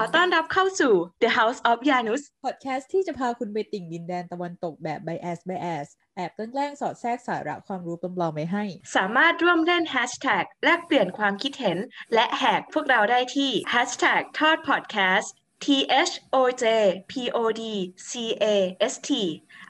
[0.00, 8.64] อต้อนรับเข้าสู่ The House of Janus พอดแคสต์ที่จะพาคุณไปติ่งดินแดนตะวันตกแบบ bias bias แอบแกล้งสอดแทรกสาระความรู้ปลอมๆไว้ให้
[8.96, 11.78] สามารถร่วมเล่น Hashtag แลกเปลี่ยนความคิดเห็น
[12.14, 15.28] และแหกพวกเราได้ที่ Hashtag ทอด Podcast
[15.64, 15.66] T
[16.08, 16.64] H O J
[17.10, 17.62] P O D
[18.08, 18.12] C
[18.42, 18.44] A
[18.92, 19.10] S T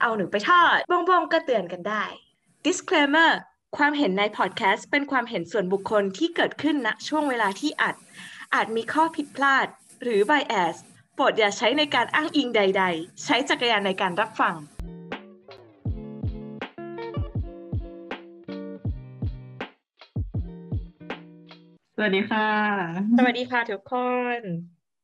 [0.00, 2.04] เอาหนูไปทอดบงๆก็เตือนกันได้
[2.66, 3.30] Disclaimer
[3.76, 7.96] ความเห็นในพอดแคสต์เป็นความเห็นส่วนบุคคลที่เกิดขึ้นณช่วงเวลาที่อัด
[8.54, 9.68] อาจมีข้อผิดพลาด
[10.02, 10.77] หรือ bias
[11.15, 14.55] โปรดอย่าใช้ในการอ้างอิงใด ๆ ใช้จักรยานในการรับฟัง
[21.97, 22.48] สวัสดีค่ะ
[23.19, 23.95] สวัสดีค่ะทุกค
[24.38, 24.41] น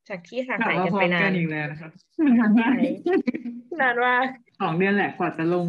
[0.09, 1.91] จากที่ห่างกลับหายมากันพร้อไปมนากันนอีกแล้วนะครับ
[2.39, 2.73] นานมาก
[3.81, 4.25] นานมาก
[4.61, 5.67] สองเดือนแหละกว่าจะลง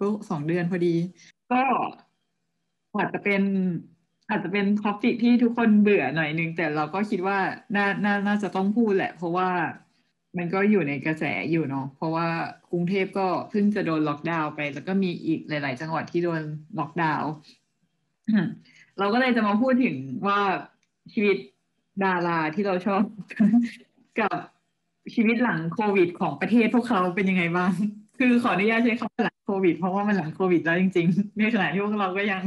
[0.00, 0.94] ก็สองเดือนพอดี
[1.52, 1.62] ก็
[2.94, 3.42] อาจจะเป็น
[4.32, 7.38] อาจจะเป็น topic ที่ทุกคนเบื่อหน่อยนึง แต่เราก็คิดว่า
[7.76, 9.48] น่าน่าน่าจะต้องพูดแหละ เพราะว่า
[10.36, 12.28] มันก็อยู่ในกระแสอยู่เนาะเพราะว่า
[12.72, 16.42] กรุงเทพก็เพิ่งจะโดนล็อกดาวน์ไป แล้วก็มีอีกหลาย ๆ จังหวัดที่โดน
[16.78, 17.30] ล็อกดาวน์
[18.98, 20.38] เราก็เลยจะมาพูดถึงว่า
[21.12, 21.36] ชีวิต
[22.04, 23.02] ดาราที่เราชอบ
[24.20, 24.36] กับ
[25.14, 27.72] ชีวิตหลังโควิดของประเทศพวกเขาเป็นยังไงบ้าง
[28.18, 32.42] คือขออนุญาตใช้คำว่าหลัง โควิด เพราะว่ามันหลังโควิดแล้วจริงๆในขณะที่พวกเราก็ยัง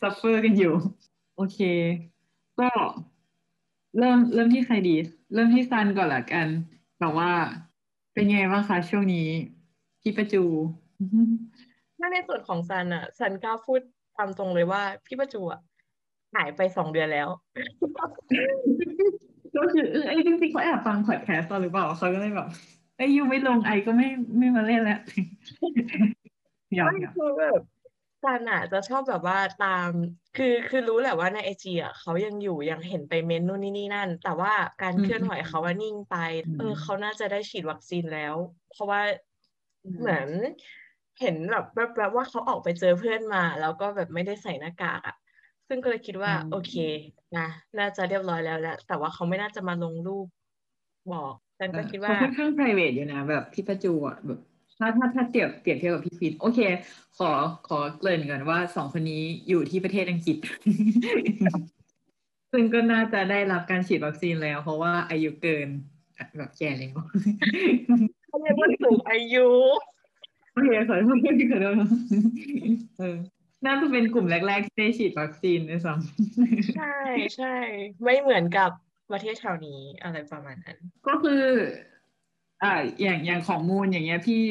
[0.00, 0.74] suffer กันอยู่
[1.36, 1.58] โอเค
[2.60, 2.68] ก็
[3.98, 4.96] เริ่มเริ่มที่ใครดี
[5.34, 6.46] เริ่มที่ซันก่อนละกัน
[7.00, 7.30] แบบว่า
[8.12, 9.28] เป็นไงบ้างคะช่วงนี้
[10.02, 10.42] พี่ประจู
[11.98, 13.80] ถ้าในส่วนของซันอะซันกล้าพูด
[14.16, 15.60] ตามตรงเลยว่าพี่ประจูอะ
[16.34, 17.28] หายไปสองเดือนแล้ว
[19.56, 22.48] ก็คือเออไอ้จริงๆเขาแอบฟังพอดแคสต์เราหรือเปล่าเขาก็เลยแบบ
[22.98, 24.98] ไอ้ยยูไม่ลงไอก็ไม่ไม่มาเล่นแล้ว
[26.78, 27.60] ยอมไม่ยอมคือแบบ
[28.22, 29.90] ซันอะจะชอบแบบว่าตาม
[30.34, 34.52] คือคือรู้แหละว่าในไอจีอะเขายังอยู่ยังเห็นไปเมนนู่นนี่นี่นั่น แต่ว่า
[34.82, 36.14] การอืมเคลื่อนไหวเขาว่านิ่งไป
[36.44, 38.36] อืมเออเขาน่าจะได้ฉีดวัคซีนแล้ว
[38.68, 39.00] เพราะว่า
[39.84, 40.28] อืมเหมือน
[41.20, 41.64] เห็นแบบ
[41.98, 45.14] แบบว่าเขาออกไปเจอเพื่อนมา แล้วก็แบบไม่ได้ใส่หน้ากากอะ
[45.68, 46.72] ซึ่งก็เลยคิดว่าอืมโอเค
[47.36, 47.42] นะ
[47.78, 50.26] น่าจะเรียบร้อยแล้วแหละแต่ว่าเขาไม่น่าจะมาลงรูป
[51.12, 54.40] บอก ฉันก็คิดว่าเขาค่อนข้าง private อยู่นะแบบพี่ประจูอะแบบ
[54.78, 56.60] ถ้าถ้าถ้าเทียบเปรียบเทียบกับพี่ฟินโอเค
[57.18, 57.30] ขอ
[57.68, 60.36] ขอเกริ่นก่อนว่าสองคนนี้อยู่ที่ประเทศอังกฤษ
[62.52, 65.68] ซึ่งก็น่าจะได้รับการฉีดวัคซีนแล้ว เพราะว่าอายุเกิน
[66.38, 66.96] แบบแก่แล้ว
[68.28, 69.48] เขาเรียกว่าสูงอายุ
[70.52, 71.18] โอเคขอโทษ
[71.52, 71.74] ขอโทษ
[72.98, 73.16] เออ
[73.66, 76.96] น่าจะเป็นกลุ่มแรก ๆ ที่ได้ฉีดวัคซีนด้วยซ้ำใช่
[77.36, 77.54] ใช่
[78.02, 78.70] ไม่เหมือนกับ
[79.10, 81.44] ประเทศแถวนี้อะไรประมาณนั้น ก็คือ
[82.62, 84.44] อ่าอย่างอย่างของมูลอย่างเงี้ยพี่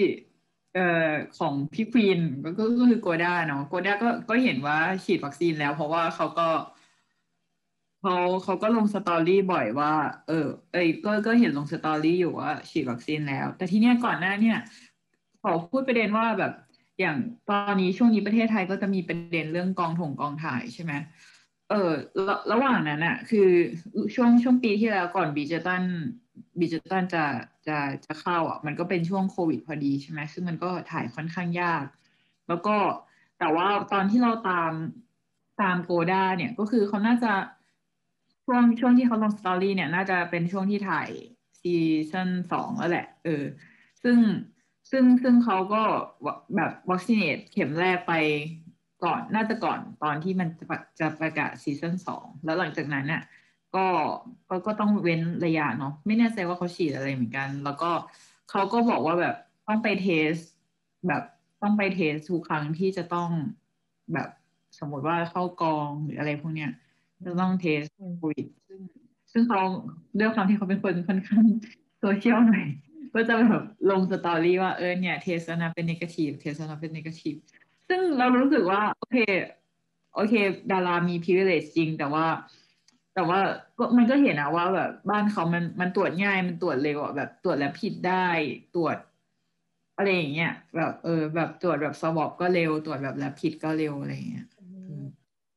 [0.74, 6.48] เอ่อของพี่ควีนก็ก็ก็คือโกด้าเนาะโกด้าก็ก็เห็นว่าฉีดวัคซีนแล้ว เพราะว่าเขาก็
[8.02, 9.94] เขาเขาก็ลงสตอรี่บ่อยว่า
[10.28, 14.58] เออเอ้ยก็ก็เห็นลงสตอรี่อยู่ว่าฉีดวัคซีนแล้ว แต่ทีเนี้ยก่อนหน้าเนี่ย
[15.42, 16.54] ขอพูดประเด็นว่าแบบ
[17.00, 17.18] อย่าง
[17.50, 20.94] ตอนนี้ช่วงนี้ประเทศไทยก็จะมีประเด็นเรื่องกองถงกองถ่ายใช่ไหม
[21.70, 21.92] เออ
[22.28, 23.50] ระระหว่างนั้นอะคือ
[24.16, 25.84] ช่วงช่วงปีที่แล้วก่อนบีเจตัน
[26.60, 27.26] บีเจตันจะ
[27.68, 31.86] จะจะเข้าอะมันก็เป็นช่วงโควิดพอดีใช่ไหมซึ่งมันก็ถ่ายค่อนข้างยาก
[32.48, 32.76] แล้วก็
[33.40, 34.72] แต่ว่าตอนที่เราตาม
[35.62, 37.34] ตามโกด้าเนี่ยก็คือเขาน่าจะ
[38.46, 41.10] ช่วงช่วงที่เขาลงสตอรี่เนี่ย น่าจะเป็นช่วงที่ถ่าย
[41.62, 41.74] ซี
[42.12, 43.44] ซั่นสองแล้วแหละ เออ
[44.04, 44.18] ซึ่ง
[44.92, 45.84] ซึ่งซึ่งเขาก็
[46.56, 48.14] แบบวัคซีนเข็มแรกไป
[49.04, 53.22] ก่อนน่าจะก่อนตอนที่มันจะประจะประกาศซีซั่นสองแล้วหลังจากนั้นเนี่ย
[53.76, 53.86] ก็
[54.50, 57.92] ก็ก็ต้องเว้นระยะเนาะไม่แน่ใจว่าเขาฉีดอะไรเหมือนกัน แล้วก็
[58.50, 59.36] เขาก็บอกว่าแบบ
[59.68, 60.34] ต้องไปเทส
[61.08, 61.24] แบบ
[61.62, 63.30] ต้องไปเทสทุกครั้งที่จะต้อง
[64.14, 64.30] แบบ
[64.80, 66.72] สมมติว่าเข้ากองหรืออะไรพวกเนี้ย
[67.26, 68.80] จะต้อง test อืมโควิดซึ่ง
[69.32, 69.62] ซึ่งเขา
[70.20, 71.46] ด้วยความที่เขาเป็นคนค่อนข้าง
[72.00, 72.68] โซเชียลหน่อย
[73.14, 77.36] ก็จะแบบลงสตอรี่ว่าเออเนี่ย test แล้วนะเป็น negative test แล้วนะเป็น negative
[77.90, 79.18] ซึ่งเรารู้สึกว่า โอเค
[80.16, 80.34] โอเค
[80.72, 82.26] ดารามี privilege จริง แต่ว่า
[83.14, 83.40] แต่ว่า
[83.78, 88.28] ก็มันก็เห็นนะว่าแบบบ้านเขามันมันตรวจง่ายมันตรวจเร็วอะแบบตรวจ rapid ได้
[88.76, 88.98] ตรวจ
[89.98, 94.46] อะไรอย่างเงี้ยแบบเออแบบตรวจแบบ swab ก็เร็วตรวจแบบ rapid ก็เร็วอะไรอย่างเงี้ย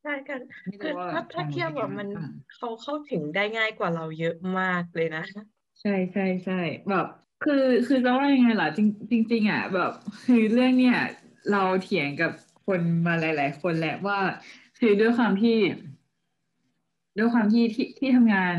[0.02, 5.24] ใช่กันไม่คือรู้ว่าถ้าถ้าทางเทียบเป็แบบนมันยังไงบ้างเขาเข้าถึงได้ง่ายกว่าเราเยอะมากเลยนะ
[5.80, 7.06] ใช่ใช่ใช่แบบ
[7.44, 9.92] คือคือจะว่ายังไงล่ะจริงจริงๆอะแบบ
[10.24, 10.96] คือเรื่องเนี้ย
[11.52, 12.32] เราเถียงกับ
[12.66, 14.18] คนมาหลาย ๆ คนแหละว่า
[14.78, 15.58] คือด้วยความที่
[17.18, 18.58] ด้วยความที่ที่ที่ทำงาน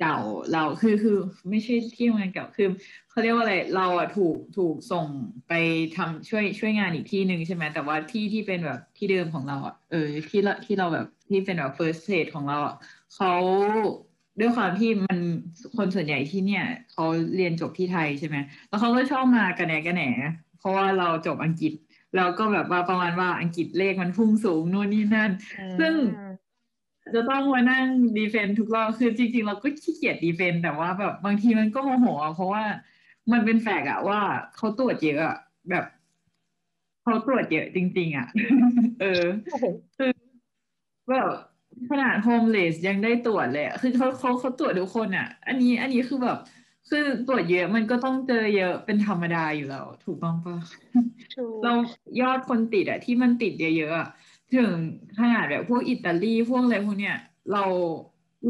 [0.00, 0.18] เก่า
[0.52, 1.18] เราคือคือ
[1.50, 2.68] ไม่ใช่ที่ทำงานเก่าคือ
[3.10, 5.06] เขาเรียกว่าอะไรเราอะถูกถูกส่ง
[5.48, 5.52] ไป
[5.96, 12.74] ทำช่วยช่วยงานอีกที่หนึ่งใช่ไหมแต่ว่าที่ที่เป็นแบบที่เดิมของเราอะเออที่เราที่เราแบบที่เป็นแบบ first stage ของเราอะ
[13.14, 13.32] เขา
[14.40, 15.18] ด้วยความที่มัน
[15.76, 17.04] คนส่วนใหญ่ที่เนี่ยเขา
[17.36, 18.36] เรียนจบที่ไทยใช่ไหม
[18.68, 20.02] แล้วเขาก็ชอบมากระแหนกระแหน
[20.58, 21.72] เพราะว่าเราจบอังกฤษ
[22.16, 25.30] แล้วก็แบบว่าประมาณว่าอังกฤษเลขมันพุ่งสูงนู่นนี่นั่น
[25.80, 25.94] ซึ่ง
[27.14, 27.86] จะต้องมานั่ง
[28.16, 32.64] ดีเฟนต์ทุกรอบคือจริง ๆ เราก็ขี้เกียจดีเฟนต์แต่ว่าแบบบางทีมันก็โมโหอะเพราะว่า
[33.32, 34.20] มันเป็นแฟกต์อะว่า
[34.56, 35.36] เขาตรวจเยอะอะ
[35.70, 35.84] แบบ
[37.02, 38.28] เขาตรวจเยอะจริง ๆอะ
[39.00, 39.24] เออ
[39.96, 40.10] คือ
[41.10, 41.30] แบบ
[41.90, 46.38] ขนาดโฮมเลสยังได้ตรวจเลยอะคือเขาเขาเขาตรวจทุกคนอะอันนี้อันนี้คือแบบ
[46.90, 50.56] คือตรวจเยอะมันก็ต้องเจอเยอะเป็นธรรมดาอยู่แล้ว ถูกต้องปะ
[51.36, 51.72] ถูกเรา
[52.20, 54.08] ยอดคนติดอะที่มันติดเยอะๆอะ
[54.54, 54.72] ถึง
[55.18, 57.16] ขนาดแบบพวกอิตาลีพวกอะไรพวกเนี้ย
[57.52, 57.64] เรา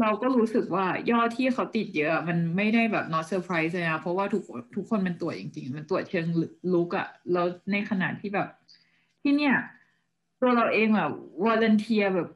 [0.01, 4.43] เราก็รู้สึกว่ายอดที่เขาติดเยอะอะ มันไม่ได้แบบ not surprise เลยนะเพราะว่าทุก
[4.75, 6.25] ทุกคนมันตรวจจริงๆ มันตรวจเชิง
[6.73, 8.47] ลุกอะแล้วในขณะที่แบบ
[9.21, 9.55] ที่เนี่ย
[10.41, 11.07] ตัวเราเองอะ
[11.43, 12.29] วอลเนเทียแบบ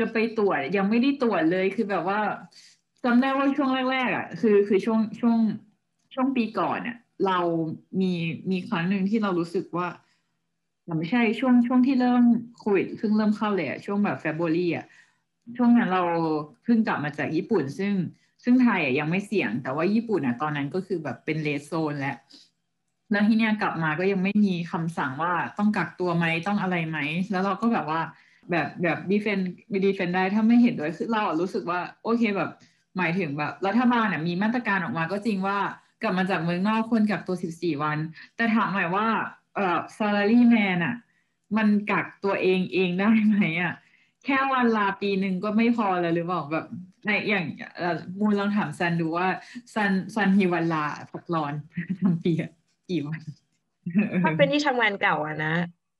[0.04, 2.20] ะไปตรวจยังไม่ได้ตรวจเลยคือแบบว่า
[3.10, 5.38] จำได้ว่าช่วงแรกๆอะคือคือช่วงช่วง
[6.14, 7.38] ช่วงปีก่อนเนี่ยเรา
[8.00, 8.12] มี
[8.50, 9.88] มีครั้งหนึ่งที่เรารู้สึกว่า
[10.84, 12.24] แต่ไม่ใช่ช่วงช่วงที่เริ่ม
[12.58, 14.86] โควิดเพิ่งเริ่มเข้าเลยอะช่วงแบบเฟบรุรีอะ
[15.56, 16.02] ช่วงนั้นเรา
[16.64, 17.92] เพิ่งกลับมาจากญี่ปุ่น ซึ่ง
[18.44, 22.16] ซึ่งไทยอะยังไม่เสี่ยง แต่ว่าญี่ปุ่นอะตอนนั้นก็คือแบบเป็นเลสโซนแล้ว
[23.10, 26.98] แล้วที่เนี้ยกลับมาก็ยังไม่มีคำสั่งว่าต้องกักตัวไหมต้องอะไรไหม
[27.30, 28.00] แล้วเราก็แบบว่า
[28.50, 29.38] แบบแบบดีเฟน
[29.86, 32.50] ดีเฟนได้ถ้าไม่เห็นด้วยคือเราอะรู้สึกว่า โอเคแบบ
[32.96, 35.58] หมายถึงแบบรัฐบาลเนี่ยมีมาตรการออกมาก็จริงว่า
[36.02, 37.98] กลับมาจากเมืองนอกควรกักตัว 14 วัน
[38.36, 39.06] แต่ถามหน่อยว่า
[39.54, 40.94] เอ่อ salary man อะ
[41.56, 43.74] มันกักตัวเองเองได้ไหมอะ
[44.24, 46.66] แค่วันลาปีหนึ่งก็ไม่พอแล้วหรือเปล่าแบบ
[47.06, 47.46] ในอย่าง
[47.76, 49.26] เอ่อมูลลองถามซันดูว่า
[49.74, 51.54] ซันซันมีวันลาพักร้อน
[52.00, 52.50] ทั้งปีอะ
[52.90, 53.20] กี่วัน
[54.24, 55.54] ถ้าเป็นที่ทำงานเก่าอะนะ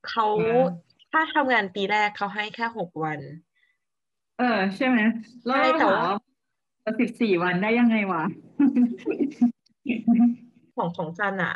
[0.09, 0.69] เขาอ่า
[1.11, 3.19] ถ้าทำงานปีแรกเขาให้แค่หกวัน
[4.39, 4.97] เออ ใช่ไหม
[5.45, 6.17] แล้วใช่เราแต่ถามว่า
[6.89, 8.23] ว่าสิบสี่วันได้ยังไงวะ
[10.75, 11.55] ของของซันอะ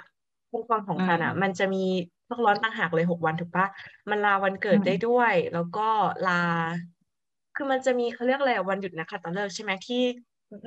[0.53, 1.83] องค์กรของอ่าซันอะมันจะมี
[2.29, 3.65] พักร้อนต่างหากเลยหกวันถูกปะ
[4.09, 5.87] มันลาวันเกิดอืมได้ด้วย แล้วก็
[6.27, 6.41] ลา
[7.55, 10.01] คือมันจะมีเขาเรียกอะไรอะวันหยุดนักขัตฤกษ์ใช่ไหมที่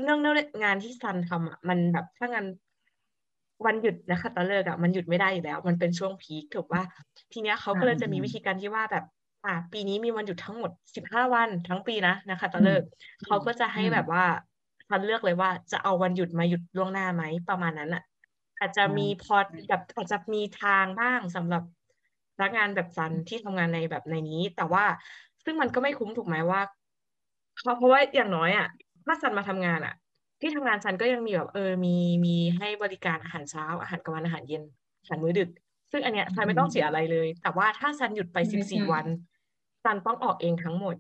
[0.03, 2.45] เนื่องด้วยงานที่ซันทำอะมันแบบถ้างาน
[3.67, 6.83] วันหยุดนักขัตฤกษ์อะมันหยุดไม่ได้อยู่แล้ว มันเป็นช่วงพีคถูกปะ
[7.33, 9.05] ทีเนี้ยเขาก็เลยจะมีวิธีการที่ว่าแบบ
[9.45, 12.89] อ่าปีนี้มีวันหยุดทั้งหมดสิบห้าวันทั้งปีนะนักขัตฤกษ์
[13.25, 14.25] เขาก็จะให้อืมแบบว่า
[14.89, 18.03] ซันเลือกเลยว่าจะเอาวันหยุดมาหยุดล่วงหน้าไหมประมาณนั้นอะ
[18.61, 19.37] อาจจะอ่ามีมีพอ
[19.69, 21.63] แบบอาจจะมีทางบ้างสำหรับ
[22.35, 24.85] พนักงานแบบซันที่ทำงานในแบบในนี้ แต่ว่า
[25.45, 26.61] ซึ่งมันก็ไม่คุ้มถูกไหมว่า
[27.63, 28.69] เพราะเพราะว่าอย่างน้อยอะ
[29.05, 29.95] ถ้าซันมาทำงานอะ
[30.41, 31.97] ที่ทำงานซันก็ยังมีแบบเออมี
[32.27, 34.63] มีให้บริการอาหารเช้าอาหารกลางวันอาหารเย็น
[35.01, 35.51] อาหารมื้อดึก
[35.93, 39.07] ซึ่งอันเนี้ยซันไม่ต้องเสียอะไรเลย แต่ว่าถ้าซันหยุดไปใช่สิบสี่ใช่วัน
[39.85, 40.97] ซันต้องออกเองทั้งหมด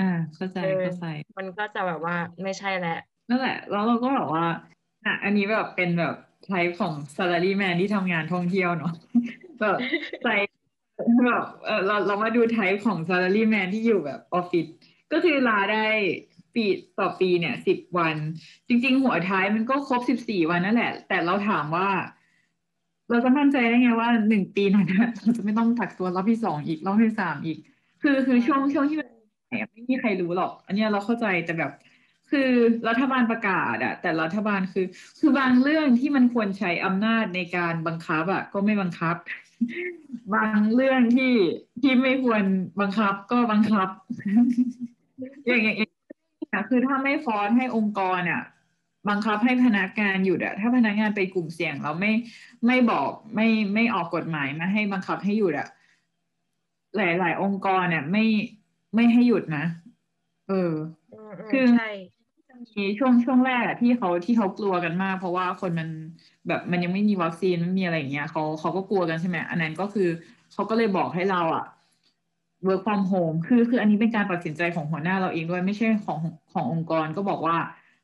[0.00, 1.06] อ่าเข้าใจเออเข้าใจ
[1.38, 2.98] มันก็จะแบบว่าไม่ใช่แล้ว
[3.28, 4.44] นั่นแหละ แล้วเราก็แบบว่า
[5.04, 8.92] อะอันนี้แบบเป็นแบบไทป์ของ salaryman ที่ทำงานท่องเที่ยวเนาะ
[9.60, 9.78] แบบ
[10.24, 10.28] ใจ
[11.26, 14.66] แบบเออเราเรามาดูไทป์ของ salaryman ที่อยู่แบบออฟฟิศ
[15.12, 15.86] ก็คือลาได้
[16.54, 16.66] ปี
[16.98, 18.16] ต่อปีเนี่ยสิบวัน
[18.68, 21.88] จริง ๆ หัวท้ายมันก็ครบสิบสี่วันนั่นแหละ แต่เราถามว่า
[23.10, 27.58] เราจะมั่นใจได้ไงว่าหนึ่งปีนั้นนะเราจะไม่ต้องกักตัวรอบที่สองอีกรอบที่สามอีก
[28.02, 29.08] คือคือช่วงช่วงที่มัน
[29.72, 31.72] ไม่มีใครรู้หรอก อันเนี้ยเราเข้าใจแต่แบบ
[32.30, 32.50] คือ
[32.88, 34.86] รัฐบาลประกาศอะแต่รัฐบาลคือ
[35.20, 39.16] คือบางเรื่องที่มันควรใช้อำนาจในการบังคับอะก็ไม่บังคับ
[40.34, 41.34] บางเรื่องที่
[41.80, 42.42] ที่ไม่ควร
[42.80, 43.88] บังคับก็บังคับ
[45.46, 48.42] อย่างอย่างอย่างคือถ้าไม่ฟอร์สให้องค์กรอะ
[49.08, 52.12] บังคับให้พนักงานหยุดอะถ้าพนักงานเป็นกลุ่มเสี่ยงเราไม่
[52.66, 55.68] ไม่บอกไม่ไม่ออกกฎหมายมาให้บังคับให้หยุดอะ
[56.96, 58.24] หลาย ๆ องค์กรเนี่ยไม่
[58.94, 59.64] ไม่ให้หยุดนะ
[60.48, 60.72] เออ
[61.12, 61.90] อืมอืมคือใช่
[62.78, 65.88] มีช่วงช่วงแรกอะที่เขาที่เขากลัวกันมาก เพราะว่าคนมัน
[66.48, 70.08] แบบมันยังไม่มีวัคซีนไม่มีอะไรอย่างเงี้ยเขาเขาก็กลัวกันใช่ไหมอันนั้นก็คือ
[70.52, 71.64] เขาก็เลยบอกให้เราอะ
[72.66, 76.20] work from home คือคืออันนี้เป็นการตัดสินใจของหัวหน้าเราเองด้วยไม่ใช่ของ
[76.52, 77.56] ขององค์กรก็บอกว่า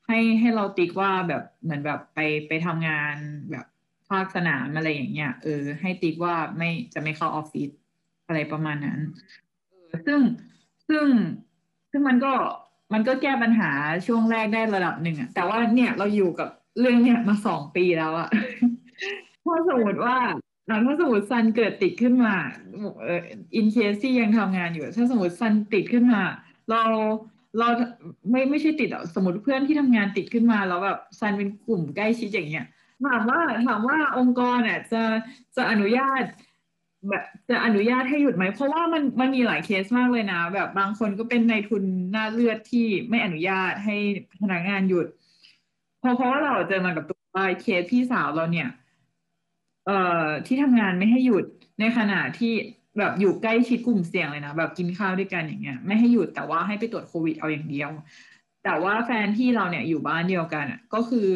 [0.07, 2.18] ให้ให้เราติ๊กว่าแบบเหมือนแบบไป
[2.49, 3.16] ไปทำงาน
[3.50, 3.66] แบบ
[4.09, 7.71] ภาคสนามอะไรอย่างเงี้ยเออให้ติ๊กว่าไม่จะไม่เข้าออฟฟิศ
[8.26, 9.00] อะไรประมาณนั้น
[10.07, 10.21] ซึ่ง
[10.88, 11.07] ซึ่ง
[11.90, 12.33] ซึ่งมันก็
[12.92, 13.71] มันก็แก้ปัญหา
[14.07, 16.49] ช่วงแรกได้ระดับหนึ่งอะแต่ว่าเนี่ยเราอยู่กับ
[16.80, 18.28] เรื่องเนี่ยมาสองปีแล้วอะ
[19.45, 20.16] ถ้าสมมติว่า
[20.68, 22.35] ถ้าสมมติซันเกิดติดขึ้นมา
[23.02, 23.21] เออ
[23.56, 26.23] in case ที่ยังทำงานอยู่ ถ้าสมมติซันติดขึ้นมา
[26.71, 26.83] เรา
[27.59, 27.68] เรา
[28.30, 32.66] ไม่ไม่ใช่ติดอสมมติเพื่อนที่ทำงานติดขึ้นมาแล้วแบบซันเป็นกลุ่มใกล้ชิดอย่างเงี้ย
[33.07, 35.02] ถามว่าถามว่าองค์กรเนี่ยจะ
[35.57, 36.23] จะอนุญาต
[37.10, 43.96] แบบจะอนุญาตให้หยุดไหม เพราะว่ามันมันมีหลายเคสมากเลยนะ แบบบางคนก็เป็นนายทุนหน้าเลือดที่ไม่อนุญาตให้
[44.42, 45.06] พนักงานหยุด
[46.00, 47.18] เพราะเพราะว่าเราเจอมากับตัว
[47.60, 48.68] เคสพี่สาวเราเนี่ย
[49.86, 51.44] เอ่อที่ทำงานไม่ให้หยุด
[51.80, 52.52] ในขณะที่
[52.98, 57.90] แบบอยู่ใกล้ชิดกลุ่มเสี่ยงเลยนะแบบกินข้าวด้วยกันอย่างเงี้ยไม่ให้หยุดแต่ว่าให้ไปตรวจโควิดเอาอย่างเดียว
[58.64, 61.28] แต่ว่าแฟนพี่เราเนี่ยอยู่บ้านเดียวกันก็คือ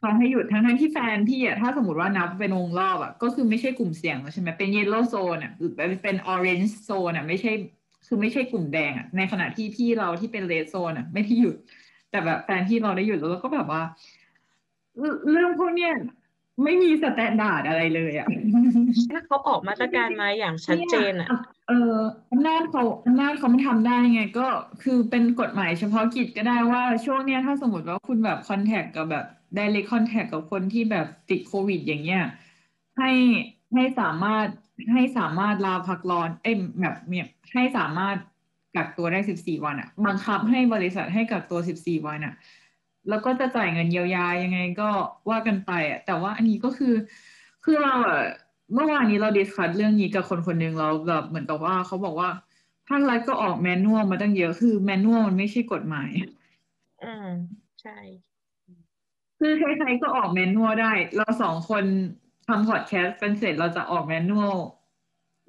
[0.00, 7.52] เขาให้หยุดทั้งทั้งที่แฟนพี่อะถ้าสมมติว่านับเป็นวงรอบอะก็คือไม่ใช่กลุ่มเสี่ยงแล้วใช่ไหมเป็น yellow zone อะหรือเป็น orange zone อะไม่ใช่
[8.06, 11.56] คือไม่ใช่กลุ่มแดงอะในขณะที่พี่เราที่เป็น red zone อะไม่ได้หยุด
[12.10, 13.82] แต่แบบแฟนพี่เราได้หยุดแล้วเราก็แบบว่า
[15.30, 15.92] เรื่องพวกเนี้ย
[16.64, 18.28] ไม่มี standard อะไรเลยอะ
[19.12, 21.28] ถ้าเขาออกมาตรการมาอย่างชัดเจนอะ
[21.68, 21.96] เออ
[22.32, 24.46] อำนาจเขาอำนาจเขาไม่ทำได้ไง ก็
[24.82, 29.26] คือเป็นกฎหมายเฉพาะกิจก็ได้ว่าช่วงเนี้ยถ้าสมมติว่าคุณแบบ contact กับแบบ
[29.56, 32.22] direct contact กับคนที่แบบติดโควิด อย่างเงี้ย
[32.98, 33.10] ให้
[33.74, 34.46] ให้สามารถ
[34.92, 38.16] ให้สามารถลาพักร้อนเอ้ยแบบเนี่ยให้สามารถ
[38.76, 42.34] กักตัวได้สิบสี่วันอะบังคับให้บริษัทให้กักตัวสิบสี่วันอะ
[43.08, 44.88] แล้วก็จะจ่ายเงินเยียวยายังไงก็
[45.30, 46.94] ว่ากันไปอะแต่ว่าอันนี้ก็คือ
[47.64, 48.20] คือเราอะ
[48.74, 52.30] เมื่อวานนี้เราดิสคัสเรื่องนี้กับคนคนหนึ่งเราแบบเหมือนกับว่าเขาบอกว่า
[52.88, 56.10] ภาครัฐก็ออกแมนนวลมาตั้งเยอะคือแมนนวลมันไม่ใช่กฎหมาย
[57.04, 57.28] อืม
[57.82, 57.98] ใช่
[59.40, 61.84] คือใครๆก็ออกแมนนวลได้ เราสองคน
[62.48, 64.54] ทำพอดแคสต์กันเสร็จเราจะออกแมนนวล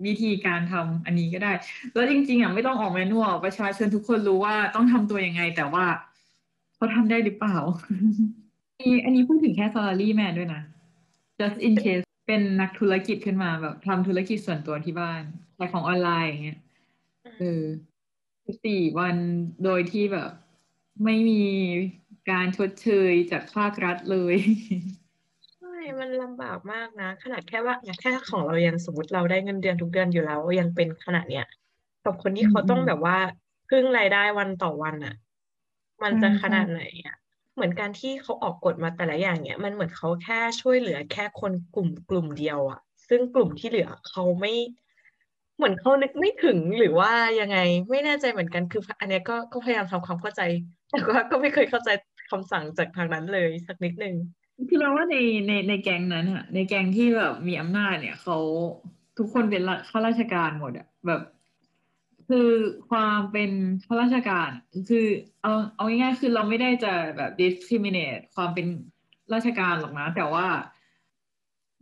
[0.05, 1.51] วิธีการทำอันนี้ก็ได้
[1.93, 5.85] แล้วจริง ๆอะไม่ต้องออกแมนนวลประชาชนทุกคนรู้ว่าต้องทำตัวยังไง แต่ว่า
[6.75, 7.57] เขาทำได้หรือเปล่า
[8.77, 10.61] อันนี้อันนี้พูดถึงแค่ salary man ด้วยนะ
[11.39, 15.21] just in case เป็นนักธุรกิจขึ้นมาแบบทำธุรกิจส่วนตัวที่บ้าน
[15.57, 16.59] ขายของออนไลน์อย่างเงี้ย
[17.39, 17.63] เออ
[18.65, 19.15] สี่วัน
[19.63, 20.29] โดยที่แบบ
[21.03, 21.41] ไม่มี
[22.29, 24.35] การชดเชยจากภาครัฐเลย
[25.55, 31.45] ใช่มันลำบากมากนะ ขนาดแค่ว่าแค่ของเรายังสมมติเราได้เงินเดือนทุกเดือนอยู่แล้ว ยังเป็นขนาดเนี้ย
[32.05, 33.17] กับคนที่เขาต้องแบบว่า
[33.69, 35.15] พึ่งรายได้วันต่อวันอะ
[36.03, 37.15] มันจะขนาดไหนอะ
[37.55, 44.53] เหมือนการที่เขาออกกฎมาแต่ละอย่างเนี้ยมันเหมือนเขาแค่ช่วยเหลือแค่คนกลุ่มกลุ่มเดียวอะ ซึ่งกลุ่มที่เหลือเขาไม่
[45.55, 47.57] เหมือนเขานึกไม่ถึงหรือว่ายังไง
[47.89, 50.41] ไม่แน่ใจเหมือนกันคืออันเนี้ยก็ก็พยายามทำความเข้าใจ
[50.89, 51.89] แต่ว่าก็ไม่เคยเข้าใจ
[52.31, 54.15] คำสั่งจากทางนั้นเลยสักนิดนึง
[54.69, 58.37] คือเราว่าในในในแกงนั้นอะในแกงที่แบบมีอำนาจเนี่ยเขา
[59.17, 61.21] ทุกคนเป็นละข้าราชการหมดอะแบบ
[62.29, 62.49] คือ
[62.89, 63.51] ความเป็น
[63.85, 64.49] ข้าราชการ
[64.89, 65.05] คือ
[65.41, 68.67] เอาเอาง่ายๆคือเราไม่ได้จะแบบ discriminate ความเป็น
[69.33, 70.47] ราชการหรอกนะ แต่ว่า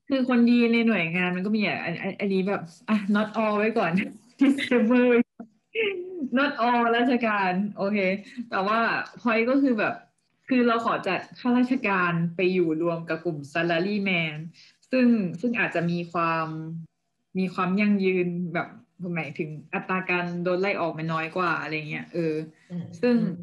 [0.08, 3.92] คือคนดีในหน่วยงานมันก็มีอะอันอันอันนี้แบบอะ not all ไว้ก่อน
[4.40, 5.42] disclaimer ไว้ก่อ
[6.38, 7.98] not all ราชการ โอเค
[8.50, 8.80] แต่ว่า
[9.22, 9.94] point ก็คือแบบ
[10.50, 14.36] คือเราขอจัดข้าราชการไปอยู่รวมกับกลุ่ม salary man
[14.92, 15.08] ซึ่ง
[15.42, 16.48] ซึ่งอาจจะมีความ
[17.40, 18.68] มีความยั่งยืนแบบ
[19.16, 22.34] หมายถึงอัตราการโดนไล่ออกมันน้อยกว่าอะไรเงี้ยเออ
[22.72, 23.34] อืมซึ่งอืม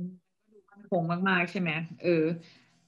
[0.71, 1.71] มั่นคงมาก ๆ ใช่ไหม
[2.03, 2.25] เออ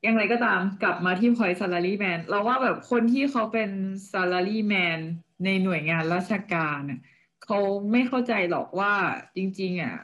[0.02, 3.70] อย่างไรก็ตามกลับมาที่ point salary man เราว่าแบบคนที่เขาเป็น
[4.12, 5.00] salary man
[5.44, 7.00] ในหน่วยงานราชการน่ะ
[7.44, 7.58] เขา
[7.92, 8.94] ไม่เข้าใจหรอกว่า
[9.36, 9.96] จริง ๆ อะ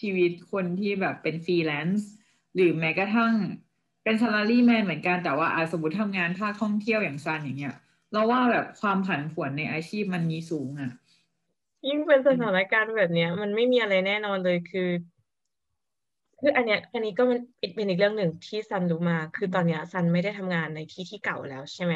[0.00, 2.08] ชีวิตคนที่แบบเป็นฟรีแลนซ์
[2.56, 3.32] หรือแม้กระทั่ง
[4.04, 7.74] เป็น salary man เหมือนกันแต่ว่าอาสมมติทำงานภาคท่องเที่ยวอย่างซันอย่างเงี้ย
[8.12, 10.90] เราว่าแบบความผันผวนในอาชีพมันมีสูงอะ
[11.86, 14.90] ยิ่งเป็นสถานการณ์แบบเนี้ย มันไม่มีอะไรแน่นอนเลยคือ
[16.40, 21.94] คืออันเนี้ยอันนี้ก็มันเป็นเป็นอีกเรื่องหนึ่งที่ซันรู้มา คือตอนเนี้ยซันไม่ได้ทำงานในที่ที่เก่าแล้วใช่ไหม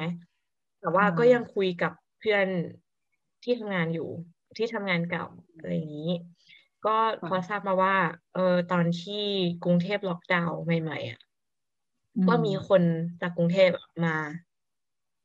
[0.80, 2.46] แต่ว่าอืมก็ยังคุยกับเพื่อน
[3.44, 4.08] ที่ทำงานอยู่
[4.58, 5.26] ที่ทำงานเก่า
[5.56, 6.10] อะไรอย่างนี้
[6.86, 6.96] ก็
[7.26, 7.96] พอทราบมาว่า
[8.32, 9.24] เออตอนที่
[9.62, 11.20] กรุงเทพล็อกดาวน์ใหม่ๆอะ
[12.26, 12.82] ก็มีคน
[13.20, 14.14] จากกรุงเทพอะมา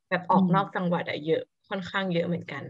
[0.10, 2.64] แบบออกอืมนอกจังหวัดอะเยอะค่อนข้างเยอะเหมือนกัน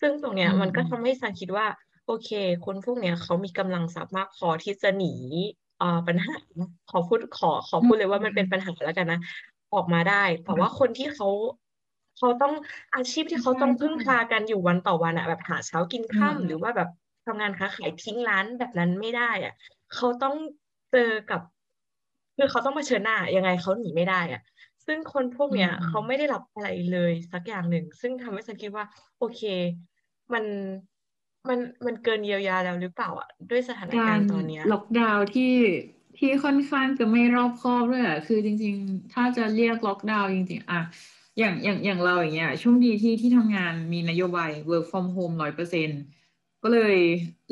[0.00, 1.66] ซึ่งตรงเนี้ยอืมมันก็อืมทำให้ซันคิดว่า
[2.06, 2.30] โอเค
[2.64, 5.14] คนพวกเนี้ยเขามีกำลังทรัพย์มากพอที่จะหนี
[5.78, 6.34] เอ่อปัญหา
[6.90, 9.20] ขอพูดขอขอพูดเลยว่ามันเป็นปัญหาแล้วกันนะ
[9.74, 11.28] ออกมาได้แต่ว่าคนที่เขา
[12.18, 12.54] เขาต้อง
[12.94, 16.88] อาชีพที่เขาต้องพึ่งพากันอยู่วันต่อวันอะแบบหาเช้ากินอืมค่ำหรือว่าแบบ
[17.28, 19.54] ทำงานค้าขายทิ้งร้านแบบนั้นไม่ได้อะ
[19.94, 20.34] เขาต้อง
[20.92, 21.40] เจอกับ
[22.36, 24.42] คือเขาต้องเผชิญหน้ายังไงเขาหนีไม่ได้อะ
[24.86, 28.84] ซึ่งคนพวกเนี้ยอืมเขาไม่ได้รับอะไรเลยสักอย่างหนึ่ง ซึ่งทำให้ฉันคิดว่า
[29.18, 29.42] โอเค
[30.32, 30.44] มัน
[31.48, 35.54] มันมันเกินเยียวยาแล้วหรือเปล่าอะด้วยสถานกาการรณ์ตอนเนี้ยล็อกดาวน์ที่
[36.18, 40.80] ที่ค่อนข้างจะไม่รอบคอบด้วยอะคือจริง ๆ ถ้าจะเรียกล็อกดาวน์จริง ๆ อะ
[41.38, 45.88] อย่างอย่างอย่างเราอย่างเงี้ยช่วงดีที่ที่ทำงานมีนโยบาย work from home ร้อยเปอร์เซ็น
[46.62, 46.96] ก็เลย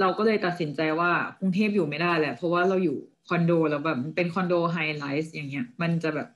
[0.00, 2.96] เราก็เลยตัดสินใจว่ากรุงเทพอยู่ไม่ได้แหละ เพราะว่าเราอยู่
[3.28, 6.28] คอนโดแล้วแบบมันเป็นคอนโดไฮไลท์อย่างเงี้ย มันจะแบบ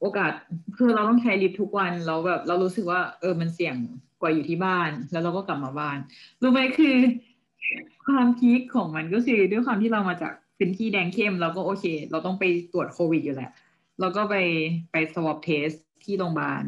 [0.00, 0.32] โอกาส
[0.76, 3.76] คือเราต้องใช้ลิฟต์ทุกวันแล้วแบบเรารู้สึกว่า เออมันเสี่ยง
[4.20, 5.98] กว่าอยู่ที่บ้าน แล้วเราก็กลับมาบ้าน
[6.42, 6.96] รู้ไหมคือ
[8.04, 13.50] ความพีคของมันก็คือด้วยความที่เรามาจากพื้นที่แดงเข้มเราก็โอเค เราต้องไปตรวจโควิดอยู่แหละ
[14.00, 14.36] เราก็ไป
[14.92, 16.62] ไป swab test ที่โรงพยาบาล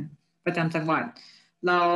[0.44, 1.04] ประจำจังหวัด
[1.66, 1.88] แล้ว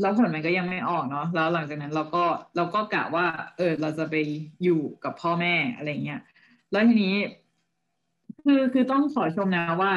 [0.00, 2.24] แล้วผลมันก็ยังไม่ออกเนาะแล้วหลังจากนั้นเราก็
[2.56, 4.14] เราก็กะว่า เออเราจะไป
[4.62, 6.20] อยู่กับพ่อแม่อะไรเงี้ย
[6.72, 7.16] แล้วทีนี้
[8.44, 9.92] คือคือต้องขอชมนะว่า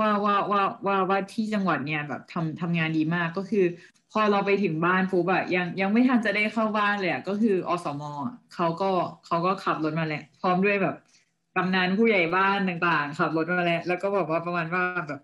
[0.00, 3.64] ว่าว่าว่าว่าว่าที่จังหวัดเนี่ยแบบทำทำงานดีมากก็คือ
[4.12, 8.12] พอเราไปถึงบ้านปุ๊บอะยังยังไม่ทันจะได้เข้าบ้านเลยอะก็คืออสมอ
[8.54, 8.90] เขาก็
[9.26, 10.96] เขาก็ขับรถมาแหละพร้อมด้วยแบบ
[11.56, 15.20] กำนันผู้ใหญ่บ้านต่างๆขับรถมาแล้วแล้วก็บอกว่าประมาณว่าแบบ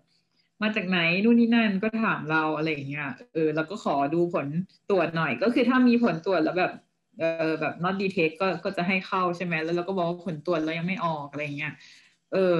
[0.61, 4.47] มาจากไหนนู่นนี่นั่นก็ถามเราอะไรอย่างเงี้ยเออแล้วก็ขอดูผล
[4.89, 6.73] ตรวจหน่อย ก็คือถ้ามีผลตรวจแล้วแบบ
[7.19, 11.73] เออแบบ not detect ก็ก็จะให้เข้าใช่ไหมแล้วเราก็บอกว่าผลตรวจแล้วยังไม่ออกอะไรเงี้ย
[12.33, 12.57] เออ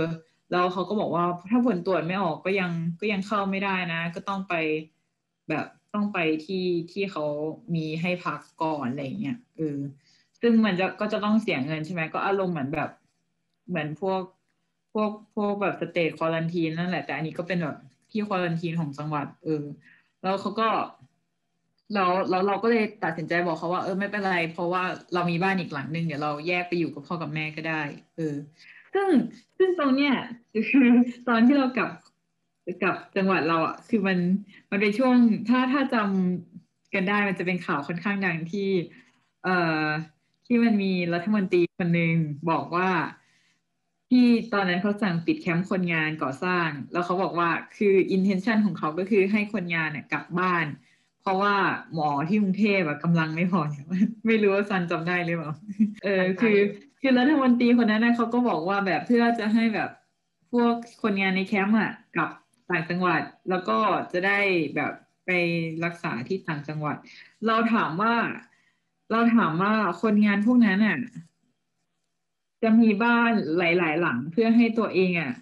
[0.52, 4.54] แล้วเขาก็บอกว่าถ้าผลตรวจไม่ออกก็ยังก็ยังเข้าไม่ได้นะ ก็ต้องไป
[5.50, 7.26] แบบต้องไปที่ที่เขา
[7.76, 9.80] มีให้พักก่อนอะไรเงี้ยเออ
[10.42, 12.90] ซึ่งมันจะก็จะต้องเสียเงินใช่ไหมก็อารมณ์เหมือนแบบ
[13.70, 14.22] เหมือนพวก
[14.94, 17.78] พวกพวกแบบสเตทควอลันทีนนั่นแหละแต่อันนี้ก็เป็นแบบ
[18.12, 19.64] ที่ควอลันทีนของจังหวัด เออ
[20.22, 20.70] แล้วเขาก็
[21.94, 27.82] เราเราเราก็เลยตัดสินใจบอกเขาว่าเออไม่เป็นไร เพราะว่าเรามีบ้านอีกหลังหนึ่งเดี๋ยวเราแยกไปอยู่กับพ่อกับแม่ก็ได้
[28.16, 28.36] เออ
[28.94, 29.10] ซึ่ง
[29.58, 30.14] ซึ่งตรงเนี้ย
[30.70, 30.88] คือ
[31.28, 31.90] ตอนที่เรากลับ
[32.82, 34.20] กลับจังหวัดเราอะคือมัน
[34.72, 35.16] มันเป็นช่วง
[35.50, 38.70] ถ้าถ้าจำกันได้มันจะเป็นข่าวค่อนข้างดังที่
[39.44, 39.86] เอ่อ
[40.46, 42.16] ที่มันมีรัฐมนตรีคนหนึ่ง
[42.52, 42.90] บอกว่า
[44.10, 50.66] ที่ตอนนั้นเขาสั่งปิดแคมป์คนงานก่อสร้าง แล้วเขาบอกว่าคือ intention ของเขาก็คือให้คนงานเนี่ยกลับบ้าน
[51.22, 51.56] เพราะว่า
[51.94, 53.86] หมอที่กรุงเทพอะกำลังไม่พอเนี่ย
[54.28, 55.52] ไม่รู้ว่าซันจำได้หรือเปล่า
[56.04, 56.58] เออคือ
[57.02, 59.90] คือรัฐมนตรีคนนั้นนะเขาก็บอกว่าแบบเพื่อจะให้แบบ
[60.52, 60.74] พวก
[61.04, 62.30] คนงานในแคมป์อะกลับ
[62.70, 63.78] ต่างจังหวัด แล้วก็
[64.12, 64.40] จะได้
[64.76, 64.94] แบบ
[65.26, 65.30] ไป
[65.86, 66.96] รักษาที่ต่างจังหวัด
[67.48, 68.14] เราถามว่า
[69.12, 70.98] เราถามว่าคนงานพวกนั้นอะ
[72.64, 75.34] จะมีบ้านหลาย ๆ หลังเพื่อให้ตัวเองอะ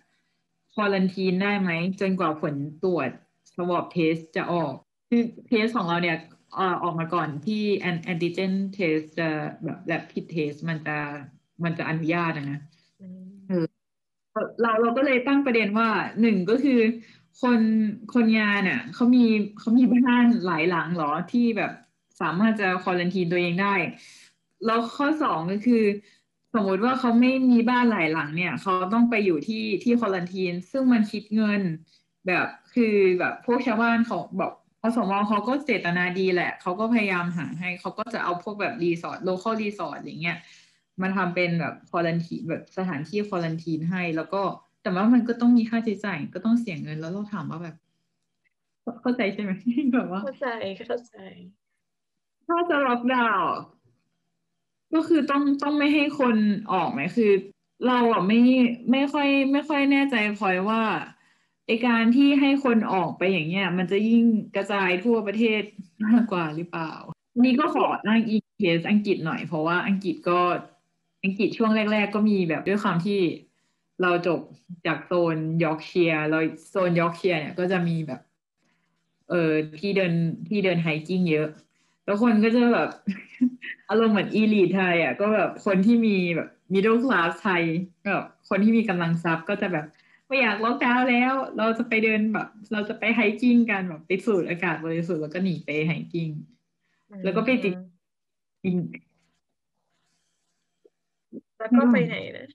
[0.74, 3.10] ควอลันทีนได้ไหม จนกว่าผลตรวจ
[3.54, 4.74] swab test จะออก
[5.10, 6.18] คือเทสของเราเนี่ย
[6.56, 7.64] เอ่อออกมาก่อนที่
[8.12, 9.30] antigen test จะ
[9.64, 10.98] แบบ rapid test มันจะ
[11.64, 12.60] มันจะอนุญาตอะนะ
[13.48, 13.66] เออ
[14.62, 15.90] เราเราก็เลยตั้งประเด็นว่า
[16.22, 16.80] หนึ่งก็คือ
[17.42, 17.62] คน
[18.14, 19.26] คนงานอะเขามี
[19.60, 21.72] เขามีบ้านหลายหลังเหรอที่แบบ
[22.22, 23.76] สามารถจะ quarantine ตัวเองได้
[24.66, 25.84] แล้วข้อสองก็คือ
[26.17, 26.17] ส
[26.62, 31.62] มมติว่าเขาไม่มีบ้านหลายหลังเนี่ยเขาต้องไปอยู่ที่ที่ quarantine ซึ่งมันคิดเงิน
[32.28, 40.38] แบบคือแบบพวกชาวบ้านเขาบอกอสมเขาก็เจตนาดีแหละเขาก็พยายามหาให้เขาก็จะเอาพวกแบบรีสอร์ท local resort อย่างเงี้ย
[41.02, 44.41] มาทำเป็นแบบควอลันทีแบบสถานที่ควอลันทีนให้ แล้วก็
[44.84, 47.76] แต่ว่ามันก็ต้องมีค่าใช้จ่ายก็ต้องเสียเงินแล้วเราถามว่าแบบ
[49.02, 49.52] เข้าใจใช่ไหม
[49.93, 50.48] แบบว่าเข้าใจ
[50.88, 51.15] เข้าใจ
[52.48, 53.54] ถ้าจะล็อกดาวน์
[54.93, 56.36] ก็คือต้องต้องไม่ให้คน
[56.73, 57.32] ออกไหมคือ
[57.88, 58.39] เราอะไม่
[58.91, 60.82] ไม่ค่อยไม่ค่อยแน่ใจพลอยว่า
[61.67, 64.23] ไอการที่ให้คนออกไปอย่างเงี้ย มันจะยิ่ง
[64.56, 65.62] กระจายทั่วประเทศ
[66.06, 66.91] มากกว่าหรือเปล่า
[67.43, 70.39] นี่ก็ขออ้างอิงเคสอังกฤษหน่อยเพราะว่าอังกฤษก็
[71.23, 73.19] อังกฤษช่วงแรก ๆ ก็มีแบบด้วยความที่
[74.02, 74.39] เราจบ
[74.86, 78.21] จากโซนยอร์กเชียร์เราโซนยอร์กเชียร์เนี่ยก็จะมีแบบ
[79.30, 80.13] เออที่เดิน
[80.50, 81.50] ที่เดิน hiking เยอะ
[82.08, 82.89] แล้วคนก็จะแบบ
[83.89, 87.63] อารมณ์เหมือน elite ไทยอะก็แบบคนที่มีแบบ middle class ไทย
[88.04, 89.86] ก็แบบคนที่มีกำลังทรัพย์ก็จะแบบ
[90.28, 96.30] ไม่อยากล็อกดาวน์แล้ว เราจะไปเดินแบบ เราจะไป hiking กันแบบไปสูดอากาศบริสุทธิ์แล้วก็หนีไป hiking
[97.24, 97.74] แล้วก็ไปติด
[98.65, 98.78] อิน
[101.60, 102.48] แล้วก็ไปไหนนะ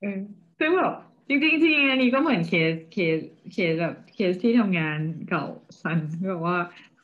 [0.00, 0.18] เออ
[0.58, 0.94] ซึ่งแบบ
[1.28, 3.18] จริงๆจริงๆอันนี้ก็เหมือน case case
[3.52, 4.98] case แบบเคสที่ทำงาน
[5.28, 5.44] เก่า
[5.80, 5.98] ซัน
[6.28, 6.56] แบบว่า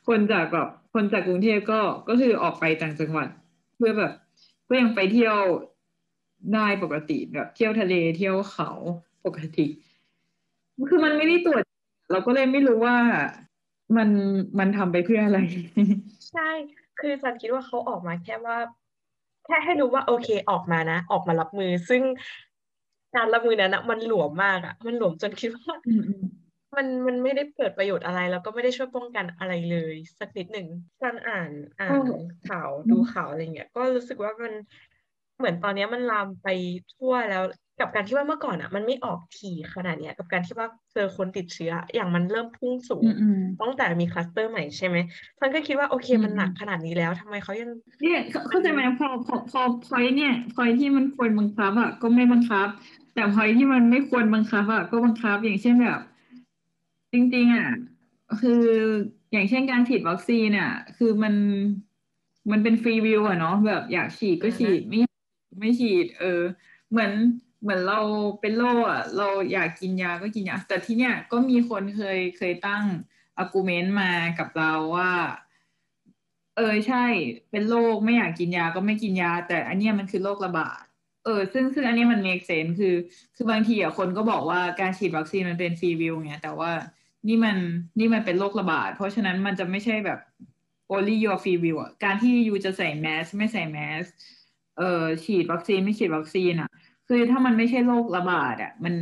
[0.09, 3.27] คนจากแบบคนจากกรุงเทพก็ก็คือออกไปต่างจังหวัด
[3.75, 4.13] เพื่อแบบ
[4.67, 5.37] ก็ยังไปเที่ยว
[6.53, 8.69] ได้ปกติแบบเที่ยวทะเลเที่ยวเขา
[9.25, 9.65] ปกติ
[10.89, 11.63] คือมันไม่ได้ตรวจ
[12.11, 12.97] เราก็เลยไม่รู้ว่า
[13.97, 14.09] มัน
[14.59, 15.39] มันทำไปเพื่ออะไร
[16.31, 16.49] ใช่
[16.99, 18.57] คือจันคิดว่าเขาออกมาแค่ว่า
[19.45, 22.01] แค่ให้รู้ว่าโอเคออกมานะ ออกมารับมือ ซึ่ง
[23.15, 25.93] การรับมือนั้นนะมันหลวมมากอะมันหลวมจนคิดว่าอื
[26.75, 30.67] มอืมมันมันไม่ได้เกิดประโยชน์อะไรแล้วก็ไม่ได้ช่วยป้องกันอะไรเลย สักนิดหนึ่ง
[31.01, 32.01] การอ่านอ่าน
[32.49, 34.53] ข่าวดูข่าวอะไรเงี้ยก็รู้สึกว่ามัน
[35.37, 36.47] เหมือนตอนเนี้ยมันลามไป
[36.93, 37.43] ทั่วแล้ว
[37.79, 44.97] กับการที่ว่าเมื่อก่อนอะ มันไม่ออกถี่ขนาดเนี้ย กับการที่ว่าเจอคนติดเชื้อ อย่างมันเริ่มพุ่งสูงอืมอืมตั้งแต่มีคลัสเตอร์ใหม่ใช่ไหม
[45.39, 47.69] ฉันก็คิดว่าโอเคอืมมันหนักขนาดนี้แล้วทำไมเขายัง
[48.01, 52.67] เนี่ยเข้าเข้าใจไหมพอพอพอพอยเนี่ยพอยที่มันควรบังคับอะก็ไม่บังคับ
[53.13, 55.99] แต่พอยที่มันไม่ควรบังคับอะก็บังคับอย่างเช่นแบบ
[57.13, 57.69] จริงๆอะ
[58.41, 58.65] คือ
[59.31, 61.35] อย่างเช่นการฉีดวัคซีนอะคือมัน
[62.51, 65.13] มันเป็นฟรีวิวอะเนาะแบบอยากฉีดก็ฉีด ไม่อยาก
[65.59, 66.41] ไม่ฉีด เออ
[66.91, 67.11] เหมือน
[67.61, 67.99] เหมือนเรา
[68.41, 72.83] เป็นโรคอะเราอยากกินยาก็กินยา แต่ที่เนี้ยก็มีคนเคยเคยตั้ง
[73.37, 75.11] อากูเมนต์มากับเราว่า
[76.55, 77.05] เออใช่
[77.51, 80.81] เป็นโรคไม่อยากกินยาก็ไม่กินยา แต่อันเนี้ยมันคือโรคระบาด
[81.25, 82.95] เออซึ่งซึ่งอันเนี้ยมัน make sense คือ
[83.35, 86.71] คือบางทีอะคนก็บอกว่าการฉีดวัคซีนมันเป็นฟรีวิวไงแต่ว่า
[87.27, 87.57] นี่มัน
[87.99, 90.19] นี่มันเป็นโรคระบาด เพราะฉะนั้นมันจะไม่ใช่แบบ
[90.95, 94.05] only your free will อะการที่ยูจะใส่แมสไม่ใส่แมส
[94.77, 96.69] เอ่อฉีดวัคซีนไม่ฉีดวัคซีนอะ
[97.07, 98.95] คือถ้ามันไม่ใช่โรคระบาดอะมัน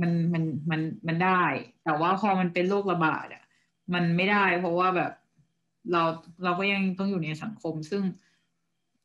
[0.00, 1.44] มันมันมันมันได้
[1.84, 3.42] แต่ว่าพอมันเป็นโรคระบาดอะ
[3.94, 5.12] มันไม่ได้ เพราะว่าแบบ
[5.92, 6.02] เรา
[6.44, 8.02] เราก็ยังต้องอยู่ในสังคม ซึ่ง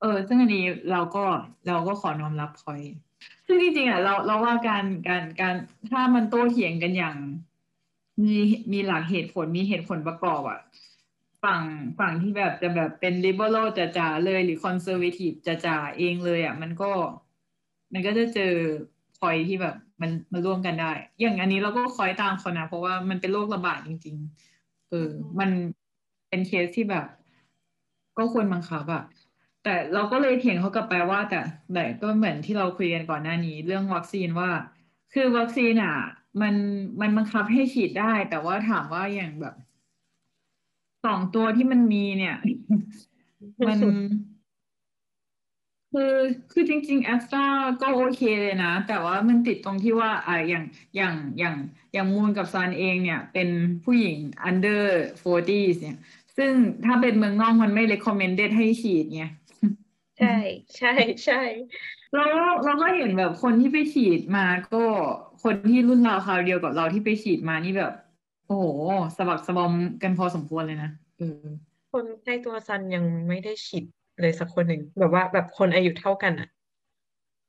[0.02, 1.24] เออ ซึ่งอันนี้เราก็
[1.68, 2.82] เราก็ขอน้อมรับพอย
[3.46, 5.56] ซึ่งจริงๆอะเราเราว่าการการการ
[5.92, 7.18] ถ้ามันโต้เถียงกันอย่าง
[8.26, 8.38] มี
[8.72, 10.60] มีหลักเหตุผลมีเหตุผลประกอบอะ
[11.44, 11.62] ฝั่ง
[12.00, 16.92] ฝั่งที่แบบจะแบบเป็น liberal จ๋าๆเลยหรือ conservative จ๋าๆเองเลยอะมันก็
[17.94, 18.54] มันก็จะเจอ
[19.20, 24.16] พอยที่แบบมันมันร่วมกันได้ อย่างอันนี้เราก็คอยตามเขานะ เพราะว่ามันเป็นโรคระบาดจริง
[24.54, 25.50] ๆ เออ มัน
[26.30, 27.06] เป็นเคสที่แบบ
[28.18, 29.04] ก็ควรบังคับอะ
[29.64, 31.40] แต่เราก็เลยเถียงเขากลับไปว่า แต่
[31.74, 34.50] แต่ก็เหมือนที่เราคุยกันก่อนหน้านี้ เรื่องวัคซีนว่า
[35.14, 35.96] คือวัคซีนอะ
[36.42, 36.56] มัน
[37.02, 39.56] มันบังคับให้ฉีดได้ แต่ว่าถามว่าอย่างแบบ
[41.06, 42.36] สองตัวที่มันมีเนี่ย
[43.68, 43.80] มัน
[45.94, 46.16] คือ
[46.52, 47.46] คือจริงๆแอสตรา
[47.82, 51.56] ก็โอเคเลยนะ แต่ว่ามันติดตรงที่ว่าอ่าอย่างอย่างอย่าง
[51.94, 53.50] อย่างมูนกับซันเองเนี่ย เป็น
[53.84, 54.18] ผู้หญิง
[54.50, 54.84] under
[55.24, 55.98] 40เนี่ย
[56.38, 56.52] ซึ่ง
[56.86, 59.24] ถ้าเป็นเมืองนอกมันไม่ recommended ให้ฉีดไง
[60.20, 60.36] ใช่
[60.78, 60.94] ใช่
[61.26, 61.42] ใช่
[62.14, 62.30] แล้ว
[62.64, 64.86] เราก็เห็นแบบคนที่ไปฉีดมาก็
[65.44, 67.94] คนที่รุ่นราวคราวเดียวกับเราที่ไปฉีดมานี่แบบ
[68.48, 68.66] โอ้โห
[69.18, 69.74] สะบักสะบอม
[70.04, 71.42] กันพอสมควรเลยนะเออ
[71.92, 73.86] คนใกล้ตัวซันยังไม่ได้ฉีด
[74.22, 76.50] เลยสักคนหนึ่งแบบว่าแบบคนอายุเท่ากันอะ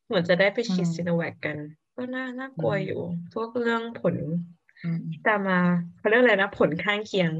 [0.06, 1.56] เหมือนจะได้ไปฉีดอืมซีโนแวคกัน
[1.96, 3.00] ก็น่าน่ากลัวอืมอยู่
[3.34, 4.16] พวกเรื่องผล
[4.84, 5.60] อืมตามมา
[5.98, 7.30] เขาเรียกอะไรนะ ผลข้างเคียง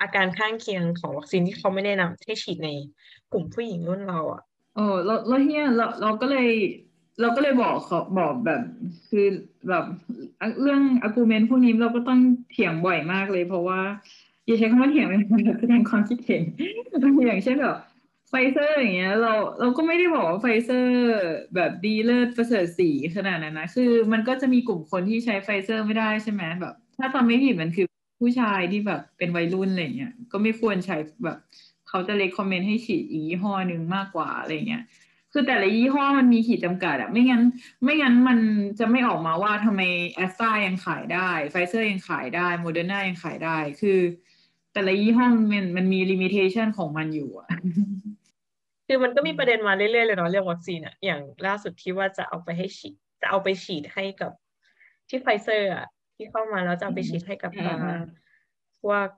[0.00, 2.70] อาการข้างเคียงของวัคซีนที่เขาไม่แนะนำให้ฉีดใน
[3.32, 4.42] กลุ่มผู้หญิงรุ่นเราอะ
[4.74, 6.48] โอ้เราเราเนี่ยเราเราก็เลย
[7.20, 8.62] เราก็เลยบอกเขาบอกแบบ
[9.08, 9.26] คือ
[9.68, 9.84] แบบ
[10.62, 12.20] เรื่อง argument พวกนี้เราก็ต้อง
[12.50, 13.80] เถียงบ่อยมากเลย เพราะว่า
[14.46, 16.42] อย่าใช้คำว่าเถียงเลยแบบแสดงความคิดเห็น
[17.26, 17.76] อย่างเช่นแบบ
[18.28, 20.98] ไฟเซอร์อย่างเงี้ยเราเราก็ไม่ได้บอกว่าไฟเซอร์
[21.54, 27.86] แบบดีเลิศประเสริฐสีขนาดนั้นนะคือมันก็จะมีกลุ่มคนที่ใช้ไฟเซอร์ไม่ได้ใช่ไหมแบบ ถ้าจำไม่ผิดมันคือ
[28.20, 31.38] ผู้ชายที่แบบเป็นวัยรุ่นอะไรเงี้ยก็ไม่ควรใช้แบบ
[31.88, 34.82] เขาจะเล c คอมเมนต์ให้ฉีดอีกยี่ห้อหนึ่งมากกว่าอะไรเงี้ย
[35.32, 37.42] คือแต่ละยี่ห้อมันมีขีดจำกัดอะไม่งั้น
[37.84, 38.38] ไม่งั้นมัน
[38.78, 43.98] จะไม่ออกมาว่าทำไมแอสตรายังขายได้ไฟเซอร์ยังขายได้โมเดอร์นายังขายได้ คือ
[44.72, 47.48] แต่ละยี่ห้อมันมันมีลิมิเ t ชันของมันอยู่อะ
[48.86, 54.32] คือมันก็มีประเด็นมาเรื่อยๆเลยเนาะเรื่องวัคซีนอะอย่างล่าสุดที่ว่าจะเอาไปให้ฉีดจะเอาไปฉีดให้กับ
[55.08, 58.00] ที่ไฟเซอร์อะที่เข้ามาแล้วจะเอาไปฉีดให้กับอ่าอ่า
[58.82, 59.08] พวก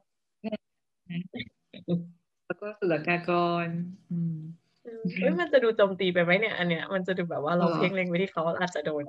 [2.46, 3.30] แล้วก็ศุลกาก
[3.64, 3.66] ร
[4.10, 4.40] อืมอืม
[4.84, 9.04] เอ้ยมันจะดูโจมตีไปไหมเนี่ย อันเนี้ยมันจะดูแบบว่าเราเหรอเพ่งเล็งไปที่เขาอาจจะโดน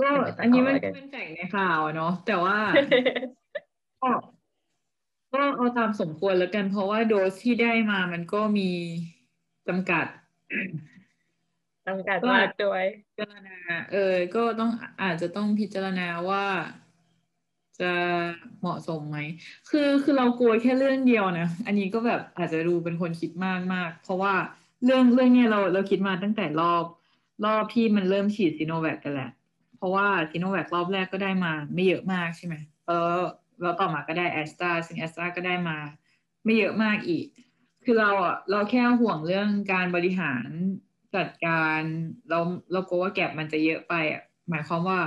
[0.00, 2.56] ก็ไม่ตัดอันนี้มันออกแล้วกันเป็นแฝงในข่าวอะเนาะแต่ว่า
[4.02, 4.10] ก็
[5.34, 8.70] ก็เอาตามสมควรแล้วกัน เพราะว่าโดสที่ได้มามันก็มี
[9.68, 10.06] จำกัด
[11.86, 13.56] จำกัดก็มากด้วยพิจารณา
[13.92, 14.70] เออ ก็ต้อง
[15.02, 16.44] อาจจะต้องพิจารณาว่า
[17.80, 17.92] จะ
[18.60, 19.18] เหมาะสมไหม
[19.70, 24.34] คือคือเรากลัวแค่เรื่องเดียวนะ อันนี้ก็แบบอาจจะดูเป็นคนคิดมากมากเพราะว่า
[24.84, 26.84] เรื่องเรื่องเนี้ยเราเราคิดมาตั้งแต่รอบ
[27.44, 29.30] รอบที่มันเริ่มฉีดซีโนแวคกันแหละ
[29.76, 32.54] เพราะว่าซีโนแวครอบแรกก็ได้มาไม่เยอะมากใช่ไหม
[32.86, 33.20] เออ
[33.62, 35.78] แล้วต่อมาก็ได้แอสตราซึ่งแอสตราก็ได้มา
[36.44, 37.26] ไม่เยอะมากอีก
[37.84, 40.48] คือเราอะเราแค่ห่วงเรื่องการบริหาร
[41.16, 41.80] จัดการ
[42.30, 42.38] เรา
[42.72, 45.00] เรากลัวว่า gap มันจะเยอะไปอะหมายความว่า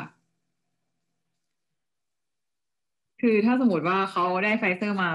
[3.22, 5.10] คือถ้าสมมติว่าเขาได้ไฟเซอร์มา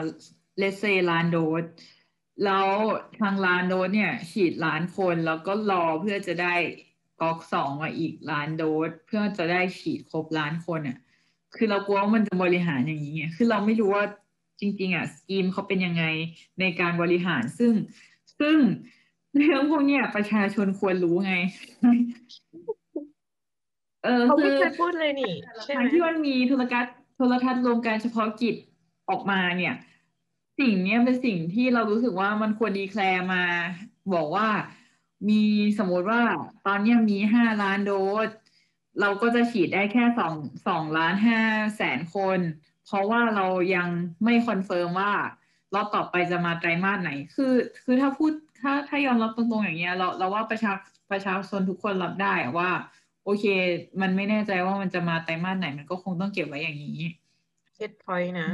[0.58, 1.64] let's say ล้านโดส
[2.44, 2.68] แล้ว
[3.20, 6.54] ทางล้านโดสเนี่ยฉีดล้านคนแล้วก็รอเพื่อจะได้
[7.20, 10.98] ก๊อกสองมาอีกล้านโดสเพื่อจะได้ฉีดครบล้านคนอะ
[11.56, 14.04] คือเรากลัวว่ามันจะบริหารอย่างนี้ไงคือเราไม่รู้ว่า
[14.60, 16.04] จริง ๆอะสกีมเขาเป็นยังไง
[16.60, 17.72] ในการบริหารซึ่ง
[18.40, 18.58] ซึ่ง
[19.36, 21.34] เรื่องพวกเนี้ยประชาชนควรรู้ไง
[24.04, 28.56] เออเขาคืไม่อเคยพูดเลยนี่แต่ละใช่คไหรั้มงที่มันมีโทรทัศน์โทรทัศน์รวมการเฉพาะกิจ
[29.10, 29.74] ออกมาเนี่ย
[30.58, 33.44] สิ่งเนี้ยเป็นสิ่งที่เรารู้สึกว่ามันควรดีแคลร์มา
[34.14, 34.48] บอกว่า
[35.28, 35.42] มี
[35.78, 36.22] สมมติว่า
[36.66, 37.92] ตอนเนี้ยมีห้าล้านโด
[38.26, 38.30] ส
[39.00, 40.34] เราก็จะฉีดได้แค่สอง
[40.68, 41.40] สองล้านห้า
[41.76, 42.40] แสนคน
[42.86, 43.88] เพราะว่าเรายัง
[44.24, 45.12] ไม่ confirm ว่า
[45.74, 50.72] รอบต่อไปจะมาไตรมาสไหน คือ คือถ้าพูดถ้าถ้ายอมรับตรงๆอย่างเงี้ยเราเราว่าประชา
[51.10, 52.70] ประชาชนทุกคนรับได้ว่า
[53.24, 53.44] โอเค
[54.00, 57.00] มันไม่แน่ใจว่ามันจะมาไตรมาสไหน มันก็คงต้องเก็บไว้อย่างนี้
[57.76, 58.48] set point นะ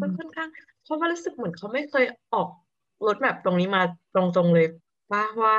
[0.00, 0.48] มันค่อนข้าง
[0.88, 2.48] เพราะว่ารู้สึกเหมือนเขาไม่เคยออก
[3.06, 3.82] รถแบบตรงนี้มา
[4.14, 4.66] ตรงๆเลย
[5.12, 5.56] ว่าว่า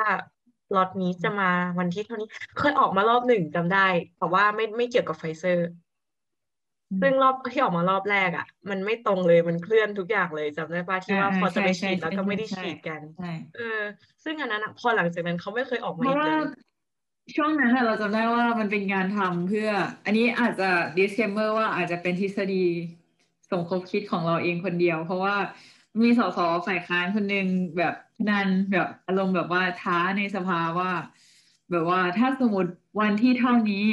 [0.76, 3.88] ล็อตนี้จะมาวันที่เท่านี้ เคยออกมารอบหนึ่งจำได้
[4.18, 5.70] แต่ว่าไม่ไม่เกี่ยวกับไฟเซอร์
[7.02, 13.02] ซึ่งรอบที่ออกมารอบแรกอะ มันไม่ตรงเลยมันเคลื่อนทุกอย่างเลยจำได้ปะที่ว่าพอจะไปฉีดแล้วก็ไม่ได้ฉีดกัน
[13.56, 13.82] เออ
[14.24, 16.40] ซึ่งอันนั้นพอหลังจากนั้นเขาไม่เคยออกมาอีกเลย
[17.36, 19.70] ช่วงนั้นเราจำได้ว่ามันเป็นงานทำเพื่อ
[20.06, 22.66] อันนี้อาจจะ disclaimer ว่าอาจจะเป็นทฤษฎี
[23.52, 25.36] สมคบคิดของเราเองคนเดียว เพราะว่า
[26.02, 27.96] มีสสฝ่ายค้านคนหนึ่งแบบ
[28.30, 30.92] นันแบบอารมณ์แบบว่าท้าในสภาว่า
[31.72, 33.86] แบบว่าถ้าสมมติวันที่เท่านี้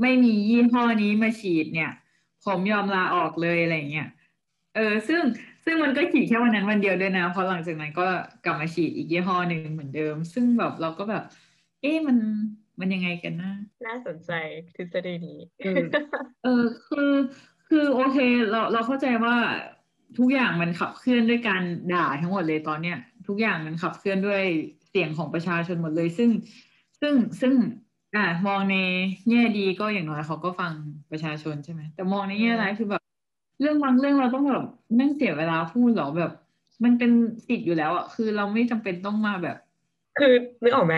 [0.00, 1.90] ไม่มียี่ห้อนี้มาฉีดเนี่ย
[2.44, 4.08] ผมยอมลาออกเลยอะไรเงี้ย
[4.74, 5.22] เออซึ่ง
[5.64, 8.06] ซึ่งมันก็ฉีดแค่วันนั้นวันเดียวด้วยนะเพราะหลังจากนั้นก็
[8.44, 11.24] กลับมาฉีดอีกยี่ห้อหนึ่งเหมือนเดิม ซึ่งแบบเราก็แบบ
[11.80, 12.16] เอ๊ะมัน
[12.80, 13.52] มันยังไงกันนะ
[13.86, 14.30] น่าสนใจ
[14.76, 15.84] ทฤษฎีนี้ เออ
[16.44, 17.12] เออคือ
[17.70, 18.18] คือโอเค
[18.50, 19.36] เราเราเข้าใจว่า
[20.18, 24.42] ทุกอย่างมันขับเคลื่อนด้วยการด่าทั้งหมดเลยตอนเนี้ย ทุกอย่างมันขับเคลื่อนด้วย
[24.88, 26.30] เสียงของประชาชนหมดเลย ซึ่ง
[27.00, 27.54] ซึ่งซึ่ง
[28.14, 28.76] อ่ามองใน
[29.30, 30.72] แง่ดีก็อย่างน้อยเขาก็ฟัง
[31.10, 33.02] ประชาชนใช่ไหมแต่มองในแง่ร้ายคือแบบ
[33.60, 34.64] เรื่องบางเรื่องเราต้องแบบ
[35.00, 36.32] นั่งเสียเวลาพูดหรอแบบ
[36.84, 37.10] มันเป็น
[37.46, 39.56] สิทธิ์อยู่แล้วอะคือเราไม่จำเป็นต้องมาแบบ
[40.18, 40.96] คือนึกออกไหม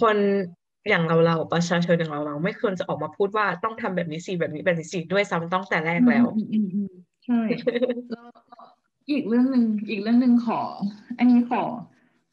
[0.00, 0.16] คน
[0.88, 6.26] อย่างเราเราประชาชนอย่างเราเราไม่ควรจะออกมาพูดว่าต้องทำแบบนี้สิแบบนี้แบบนี้สิด้วยซ้ำต้องแต่แรกแล้ว
[7.24, 7.40] ใช่
[8.10, 8.26] แล้ว
[9.10, 10.60] อีกเรื่องหนึ่งอีกเรื่องหนึ่งขอ
[11.18, 11.62] อันนี้ขอ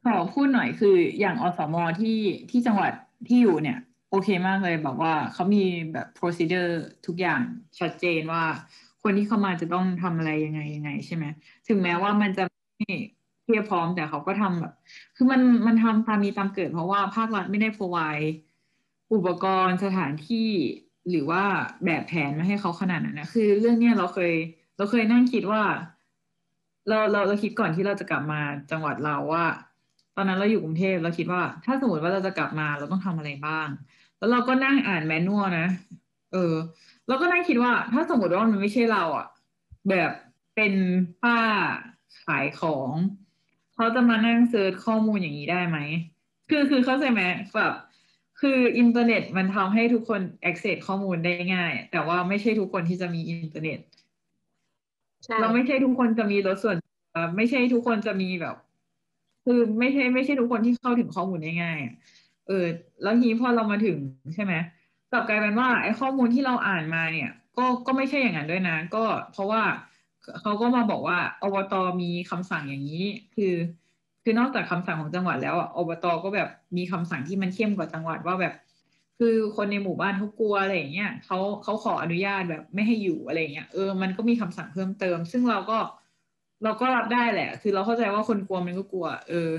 [0.05, 2.91] ขอพูดหน่อยคืออย่างอสมที่ที่จังหวัด
[3.27, 3.77] ที่อยู่เนี่ย
[4.10, 6.71] โอเคมากเลยแบบว่าเขามีแบบ procedure
[7.05, 7.41] ทุกอย่าง
[7.79, 8.43] ชัดเจนว่า
[9.03, 11.25] คนที่เข้ามาจะต้องทำอะไรยังไงยังไง ใช่ไหม
[11.67, 12.43] ถึงแม้ว่ามันจะ
[12.77, 12.93] ไม่
[13.47, 14.73] เพียบพร้อมแต่เขาก็ทำแบบ
[15.15, 18.27] คือมันมันทำตามมีตามเกิด เพราะว่าภาครัฐไม่ได้ provide
[19.13, 20.49] อุปกรณ์สถานที่
[21.10, 21.43] หรือว่า
[21.86, 24.33] แบบแผนมาให้เขาขนาดนั้นนะคือเรื่องเนี้ยเราเคย
[24.77, 25.62] เราเคยนั่งคิดว่า
[26.88, 29.45] เราเราเราคิดก่อนที่เราจะกลับมาจังหวัดเราว่า
[30.15, 33.67] ตอนนั้นเราอยู่กรุงเทพเราคิดว่า ถ้าสมมติว่าเราจะกลับมาเราต้องทำอะไรบ้าง
[34.17, 35.67] แล้วเราก็นั่งอ่านแมนนวลนะ
[36.33, 36.53] เออ
[37.07, 39.27] เราก็นั่งคิดว่า ถ้าสมมติว่ามันไม่ใช่เราอะ
[39.89, 40.12] แบบ
[40.55, 40.73] เป็น
[41.23, 41.39] ป้า
[42.23, 42.89] ขายของ
[43.78, 45.78] เขาจะมานั่ง search ข้อมูลอย่างนี้ได้ไหม
[46.50, 47.22] คือคือเข้าใจไหม
[47.56, 47.74] แบบ
[48.42, 53.80] คืออินเทอร์เน็ตมันทำให้ทุกคน access ข้อมูลได้ง่าย แต่ว่าไม่ใช่ทุกคนที่จะมีอินเทอร์เน็ต
[55.41, 56.78] แล้วไม่ใช่ทุกคนจะมี resource
[57.36, 58.56] ไม่ใช่ทุกคนจะมีแบบ
[59.46, 61.80] คือไม่ใช่ ไม่ใช่ทุกคนที่เข้าถึงข้อมูลได้ง่าย
[62.48, 62.66] เออ
[63.02, 63.98] แล้วทีพอเรามาถึง
[64.36, 64.54] ใช่ไหม
[65.12, 69.62] กลับกลายเป็นว่าไอ้ข้อมูลที่เราอ่านมาเนี่ย ก็ก็ไม่ใช่อย่างนั้นด้วยนะ ก็เพราะว่า
[70.42, 73.54] เขาก็มาบอกว่าอบตมีคำสั่งอย่างนี้ คือ
[74.24, 78.54] คือนอกจากคำสั่งของจังหวัดแล้วอบตก็แบบมีคำสั่งที่มันเข้มกว่าจังหวัดว่าแบบ
[79.20, 85.78] คือคนในหมู่บ้านเขากลัวอะไรอย่างเงี้ยเขาเขาขออนุญาตแบบไม่ให้อยู่อะไรเงี้ยเออมันก็มีคำสั่งเพิ่มเติม ซึ่งเราก็
[86.63, 89.50] เราก็รับได้แหละ คือเราเข้าใจว่าคนกลัวมันก็กลัว เออ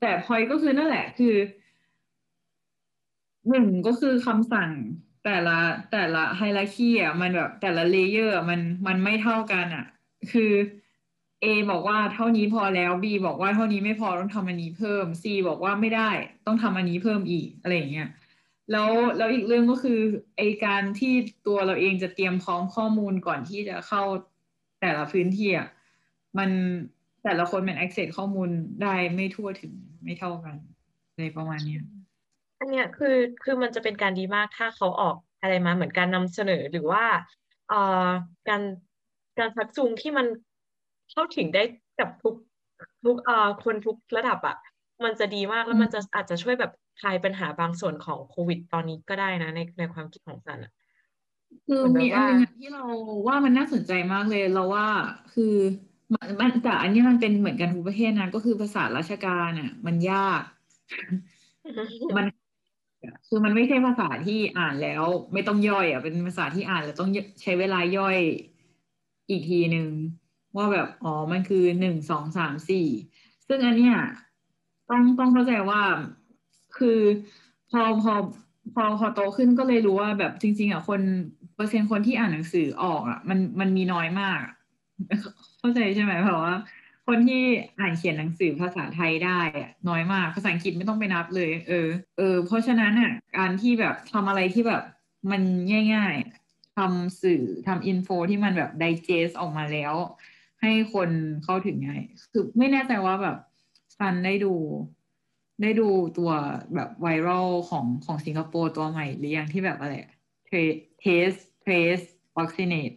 [0.00, 1.34] แต่พอยก็คือนั่นแหละ คือ
[3.50, 4.70] หนึ่งก็คือคำสั่ง
[5.24, 5.58] แต่ละ
[5.92, 9.86] แต่ละไฮรักีอะมันแบบแต่ละเลเยอร์มันมันไม่เท่ากันอะ
[10.32, 10.52] คือ
[11.44, 16.10] A บอกว่าเท่านี้พอแล้ว B บอกว่าเท่านี้ไม่พอต้องทำอันนี้เพิ่ม C บอกว่าไม่ได้
[16.46, 18.08] ต้องทำอันนี้เพิ่มอีกอะไรอย่างเงี้ย
[18.72, 20.00] แล้วแล้วอีกเรื่องก็คือ
[20.36, 21.14] ไอการที่
[21.46, 24.02] ตัวเราเองจะเตรียมพร้อมข้อมูลก่อนที่จะเข้า
[24.80, 25.68] แต่ละพื้นที่อะ
[26.38, 26.50] มัน
[27.24, 28.48] แต่ละคนมัน access ข้อมูล
[28.82, 29.72] ได้ไม่ทั่วถึง
[30.04, 30.56] ไม่เท่ากัน
[31.18, 31.76] ในประมาณนี้
[32.60, 37.04] อันเนี้ยคือคือมันจะเป็นการดีมากถ้าเขาออกอะไรมาเหมือนการนำเสนอหรือว่า
[37.68, 38.08] เอ่อ
[38.48, 38.62] การ
[39.38, 40.26] การชักจูงที่มัน
[41.10, 41.62] เข้าถึงได้
[42.00, 42.34] กับทุก
[43.04, 44.56] ทุกเอ่อคนทุกระดับอะ
[45.04, 50.72] มันจะดีมากแล้วมันจะอาจจะช่วยแบบคลายปัญหาบางส่วนของโควิดตอนนี้ก็ได้นะในในความคิดของสันอะ
[51.66, 52.84] คือมีอันนึงที่เรา
[53.26, 54.86] ว่ามันน่าสนใจมากเลยเราว่า
[55.34, 55.54] คือ
[56.40, 60.42] มันแต่อันนี้มันเป็นเหมือนกันทุกประเทศนะก็คือภาษาราชการอะ มันยาก
[62.16, 62.26] มัน
[63.28, 67.10] คือมันไม่ใช่ภาษาที่อ่านแล้ว ไม่ต้องย่อยอะเป็นภาษาที่อ่านแล้วต้อง
[67.42, 68.16] ใช้เวลาย่อย
[69.30, 69.88] อีกทีหนึ่ง
[70.56, 72.86] ว่าแบบอ๋อมันคือหนึ่งสองสามสี่
[73.46, 73.96] ซึ่งอันเนี้ย
[74.90, 75.82] ต้องต้องเข้าใจว่า
[76.76, 77.00] คือ
[77.70, 78.12] พอพอ
[78.74, 81.00] พอพอโตขึ้นก็เลยรู้ว่าแบบจริง ๆอะคน
[81.54, 84.40] เปอร์เซ็นต์คนที่อ่านหนังสือออกอะมันมันมีน้อยมาก
[85.58, 86.54] เข้าใจใช่ไหมเพราะว่า
[87.10, 87.44] คนที่
[87.80, 94.82] อ่านเขียนหนังสือภาษาไทยได้อะน้อยมากภาษาอังกฤษไม่ต้องไปนับเลย เออ เออ เพราะฉะนั้นอะการที่แบบทำอะไรที่แบบ
[95.30, 95.42] มัน
[95.94, 99.94] ง่ายๆทำสื่อทำอินโฟที่มันแบบไดเจสออกมาแล้ว
[100.60, 101.10] ให้คน
[101.44, 103.36] เข้าถึงง่ายคือไม่แน่ใจว่าแบบ
[103.98, 104.54] ซันได้ดู
[105.62, 106.30] ได้ดูตัว
[106.74, 109.94] แบบ viral ของของสิงคโปร์ตัวใหม่หรือยังที่แบบอะไร
[110.46, 110.52] เท
[111.00, 111.98] test trace
[112.38, 112.92] vaccinate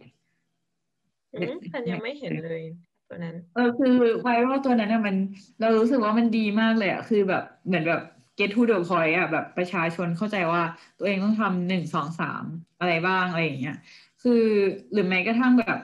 [1.34, 2.62] อืมฉันยังไม่เห็นเลย
[3.08, 5.16] ตัวนั้น เออคือ viral ตัวนั้นน่ะมัน
[5.60, 8.00] เรารู้สึกว่ามันดีมากเลยอะคือแบบเหมือนแบบ
[8.38, 10.62] get to the point อะแบบประชาชนเข้าใจว่า
[10.98, 12.44] ตัวเองต้องทำหนึ่งสองสาม
[12.80, 13.76] อะไรบ้างอะไรอย่างเงี้ย
[14.22, 14.44] คือ
[14.92, 15.78] หรือแม้กระทั่งแบบ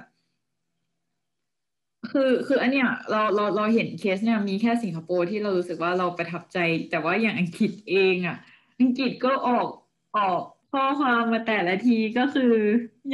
[2.11, 6.59] คือคืออันเนี้ยเราเราเราเห็นเคสเนี่ยมีแค่สิงคโปร์ที่เรารู้สึกว่าเราประทับใจ
[6.91, 8.37] แต่ว่าอย่างอังกฤษเองอะ
[8.81, 9.69] อังกฤษก็ออก
[10.17, 10.41] ออก
[10.73, 12.55] ข้อความมาแต่ละทีก็คือ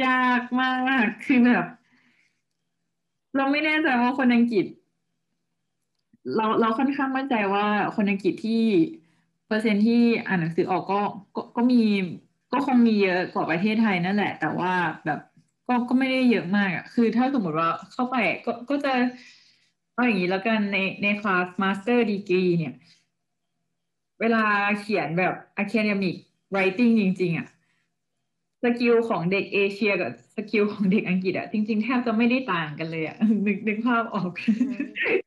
[0.05, 0.67] ยากมา
[1.03, 1.65] กคือแบบ
[3.37, 4.65] เราไม่แน่ใจว่าคนอังกฤษ
[6.35, 8.63] เราเราค่อนข้างมั่นใจว่าคนอังกฤษที่
[9.47, 11.01] เปอร์เซ็นต์ที่อ่านหนังสือออกก็
[11.35, 11.81] ก็ก็มี
[12.51, 14.73] ก็คงมีเยอะกว่าประเทศไทยนั่นแหละ แต่ว่า
[15.05, 15.19] แบบ
[15.67, 18.93] ก็ก็ไม่ได้เยอะมากอะคือถ้าสมมติว่าเข้าไปก็ก็จะ
[19.93, 22.73] เอาอย่างนี้แล้วกันในใน class master degree เนี่ย
[24.21, 24.43] เวลา
[24.79, 26.15] เขียนแบบ academic
[26.53, 27.47] writing จริง ๆ อะ
[28.63, 33.17] skill ของเด็กเอเชียกับ skill ของเด็กอังกฤษอะจริง ๆ แทบจะไม่ได้ต่างกันเลยอะ
[33.47, 34.31] นึกนึกภาพออก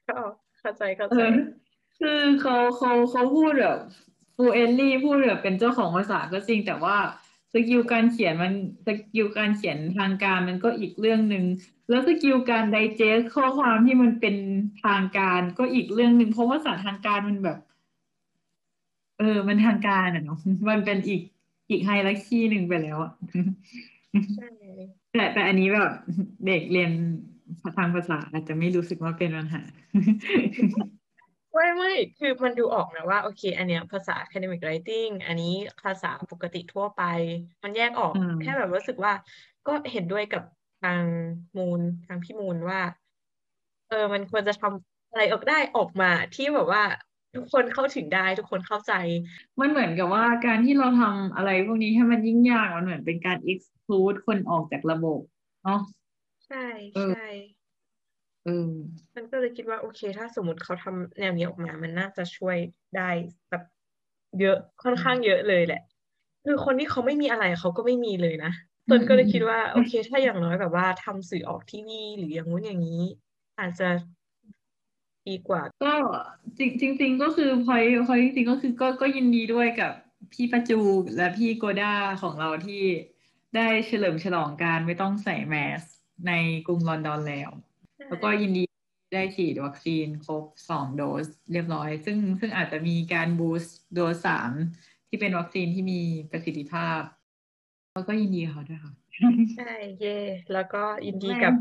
[0.09, 0.19] ก็
[0.61, 1.31] เข้าใจเข้าเอใจอ
[1.99, 3.79] คือเขาเขาเขาพูดแบบ
[4.37, 6.97] fluently พูดแบบเป็นเจ้าของภาษาก็จริง แต่ว่า
[7.53, 8.53] skill การเขียนมัน
[8.87, 11.45] skill การเขียนทางการมันก็อีกเรื่องหนึ่ง
[11.89, 14.37] แล้วสกิลการ digest ข้อความที่มันเป็น
[14.85, 17.59] ทางการก็อีกเรื่องหนึ่งเพราะว่าภาษาทางการมันแบบ
[19.19, 20.39] เออ มันทางการอะเนาะ
[20.69, 21.21] มันเป็นอีก
[21.71, 23.13] อีก hierarchy หนึ่งไปแล้วอะ
[24.37, 24.49] ใช่
[25.13, 25.91] แต่แต่อันนี้แบบ
[26.47, 26.93] เด็กเรียน
[27.77, 29.63] ทางภาษาอาจจะไม่รู้สึกว่าเป็นปัญหา
[31.53, 35.55] ไม่ไม่คือมันดูออกนะว่าโอเค อันเนี้ยภาษา academic writing อันนี้
[35.85, 37.03] ภาษาปกติทั่วไป
[37.63, 39.13] มันแยกออกอืมแค่แบบรู้สึกว่า
[39.67, 40.43] ก็เห็นด้วยกับ
[40.83, 41.03] ทาง
[41.57, 42.81] มูลทางพี่มูลว่า
[43.89, 46.83] เออมันควรจะทำอะไรออกได้ออกมาที่แบบว่า
[47.35, 48.93] ทุกคนเข้าถึงได้ทุกคนเข้าใจ
[49.61, 55.21] มันเหมือนกับว่าการที่เราทำอะไรพวกนี้ให้มันยิ่งยากมันเหมือนเป็นการ exclude คนออกจากระบบ
[55.63, 55.81] เนาะ
[56.47, 56.57] ใช่
[56.93, 57.17] เออใช่
[58.45, 58.51] เออ
[59.17, 62.57] มันก็เลยคิดว่าโอเค ถ้าสมมติเขาทำแนวนี้ออกมา มันน่าจะช่วย
[62.97, 63.11] ได้
[63.51, 63.63] แบบ
[64.39, 65.81] เยอะค่อนข้างเยอะเลยแหละ
[66.45, 68.53] คือคนที่เขาไม่มีอะไรเขาก็ไม่มีเลยนะ
[68.87, 73.03] อืตมนก็เลยอืมคิดว่าโอเค ถ้าอย่างน้อยแบบว่าทำสื่อออกทีวีหรืออย่างงู้นอย่างนี้
[73.59, 73.85] อาจจะ
[75.29, 75.93] ดีกว่า ก็
[76.59, 79.93] จริงจริงๆก็คือพอยพอยจริงๆก็คือก็ก็ยินดีด้วยกับ
[80.33, 80.81] พี่ประจู
[81.17, 82.83] และพี่โกด้าของเราที่
[83.57, 85.83] ได้เฉลิมฉลองการไม่ต้องใส่แมส
[86.27, 86.33] ใน
[86.67, 87.51] กรุงลอนดอนแล้ว
[88.09, 88.63] แล้วก็ยินดี
[89.15, 94.51] ได้ฉีดวัคซีนครบสองโดสเรียบร้อย ซึ่งซึ่งอาจจะมีการบูสต์โดสสาม
[95.09, 97.01] ที่เป็นวัคซีนที่มีประสิทธิภาพ
[97.95, 98.93] แล้วก็ยินดีกับเขาด้วยค่ะ
[99.57, 100.19] ใช่ เย่
[100.53, 101.53] แล้วก็ยินดีแม่กับ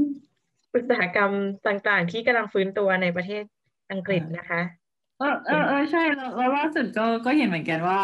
[0.76, 1.32] อุตสาหกรรม
[1.68, 3.44] ต่างๆ ที่กำลังฟื้นตัวในประเทศ
[3.92, 4.62] อังกฤษนะคะ
[5.20, 8.02] เออเออเออใช่แล้วแล้วล่าสุดก็ก็เห็นเหมือนกันว่า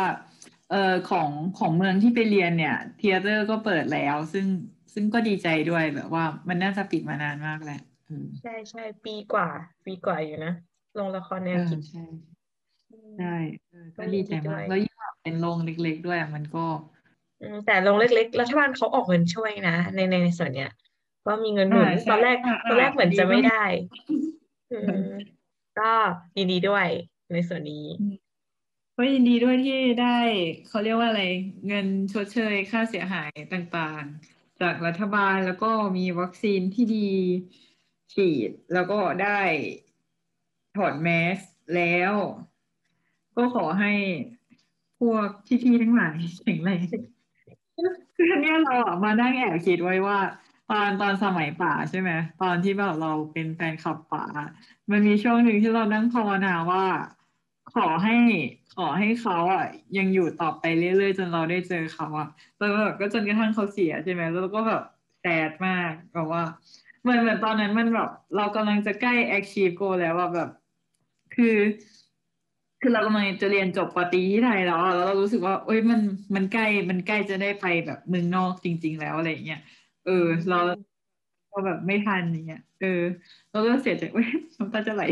[0.71, 4.45] เออของของเมืองที่ไปเรียนเนี่ยเทเตอร์ก็เปิดแล้ว ซึ่ง
[4.93, 9.47] ซึ่งก็ดีใจด้วยแบบว่ามันน่าจะปิดมานานมากแหละเออใช่ใช่ปีกว่า
[9.85, 10.53] ปีกว่าอยู่นะ
[10.95, 12.03] โรงละครแนเอวอคิดใช่
[12.91, 13.35] อืมใช่
[13.69, 16.65] เออก็ก็ยิดีนใจดีด้มาวยกแล้วยิ่งแบบเป็นโรงเล็ก ๆ ด้วยมันก็
[17.41, 20.69] อืมแต่โรงเล็ก ๆ รัฐบาลเขาออกเงินช่วยนะในในในส่วนเนี้ย
[21.25, 23.63] ก็มีเงินหนุอ่านตใช่อนแรกอ่าตอนแรอ่ากเหมือนดีจะไม่มากได้
[24.71, 25.07] อืม
[25.79, 25.91] ก็
[26.37, 26.87] ยินดีด้วย
[27.33, 27.85] ในส่วนนี้
[28.97, 30.17] ก็ยินดีด้วยที่ได้
[30.67, 31.23] เขาเรียกว่าอะไร
[31.67, 37.09] เงินชดเชยค่าเสียหายต่างๆ จากรัฐบาลแล้วก็มีวัคซีนที่ดี
[38.13, 39.39] ฉีดแล้วก็ได้
[40.75, 41.39] ถอดแมส
[41.75, 42.13] แล้ว
[43.37, 43.93] ก็ขอให้
[44.99, 45.27] พวก
[45.63, 46.81] พี่ๆทั้งหลายแข็งแรง
[48.15, 50.19] คืออันเนี้ยเราอะมานั่งแอบคิดไว้ว่า
[50.71, 54.25] ตอนตอนสมัยป่าใช่ไหมตอนที่แบบเราเป็นแฟนคลับป่า
[54.91, 56.85] มันมีช่วงหนึ่งที่เรานั่งภาวนาว่า
[57.75, 58.15] ขอให้
[58.75, 59.65] ขอให้เขาอะ
[59.97, 64.81] ยังอยู่ต่อไปเรื่อยๆ จนเราได้เจอเขาอะแล้วแบบก็จนกระทั่งเขาเสียใช่ไหมแล้วเราก็แบบ
[65.21, 66.43] แซดมากแบบว่า
[67.01, 70.49] เหมือนเหมือนตอนนั้นมันแบบเรากำลังจะใกล้ achieve goal แล้วว่าแบบ
[71.35, 71.55] คือ
[72.81, 76.01] คือเรากำลังจะเรียนจบปตีที่ไทยแล้วแล้วเรารู้สึกว่าเอ้ยมัน
[76.35, 79.61] มันใกล้มันใกล้จะได้ไปแบบเมืองนอกจริง ๆ แล้วอะไรอย่างเงี้ย
[80.05, 80.59] เออ เรา
[81.51, 83.01] ก็แบบไม่ทันอย่างเงี้ย เออ
[83.51, 84.27] เราก็เสียใจเว้ย
[84.57, 85.03] น้ำตาจะไหล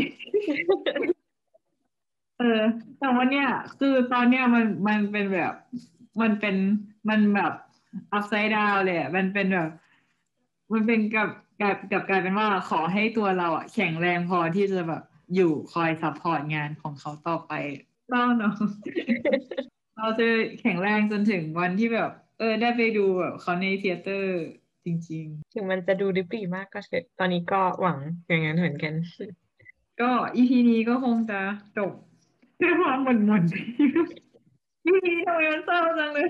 [2.38, 2.62] เออ
[2.98, 5.52] แต่ว่าเนี่ย คือตอนเนี้ยมันมันเป็นแบบ
[6.20, 6.56] มันเป็น
[7.08, 7.52] มันแบบ
[8.16, 9.70] upside down เลยอะมันเป็นแบบ
[10.72, 11.30] มันเป็นกับ
[11.60, 15.02] กับกับกลายเป็นว่าขอให้ตัวเราอะแข็งแรงพอที่จะแบบ
[15.34, 17.52] อยู่คอย support งานของเขาต่อไป
[18.08, 18.54] เศร้าเนาะ
[19.96, 20.26] เราจะ
[20.60, 24.42] แข็งแรงจนถึงวันที่แบบ เออ ได้ไปดูแบบเขาใน theaterอร์
[24.84, 31.40] จริงถึงมันจะดูดิบดีมากก็เถอะตอนนี้ก็หวังอย่างนั้นเหมือนกันๆก็อีพีนี้ก็คงจะ
[31.76, 31.92] จบ
[32.60, 36.26] ด้วยความหม่นๆอีพีนี้ทำไมมันเศร้าจังเลย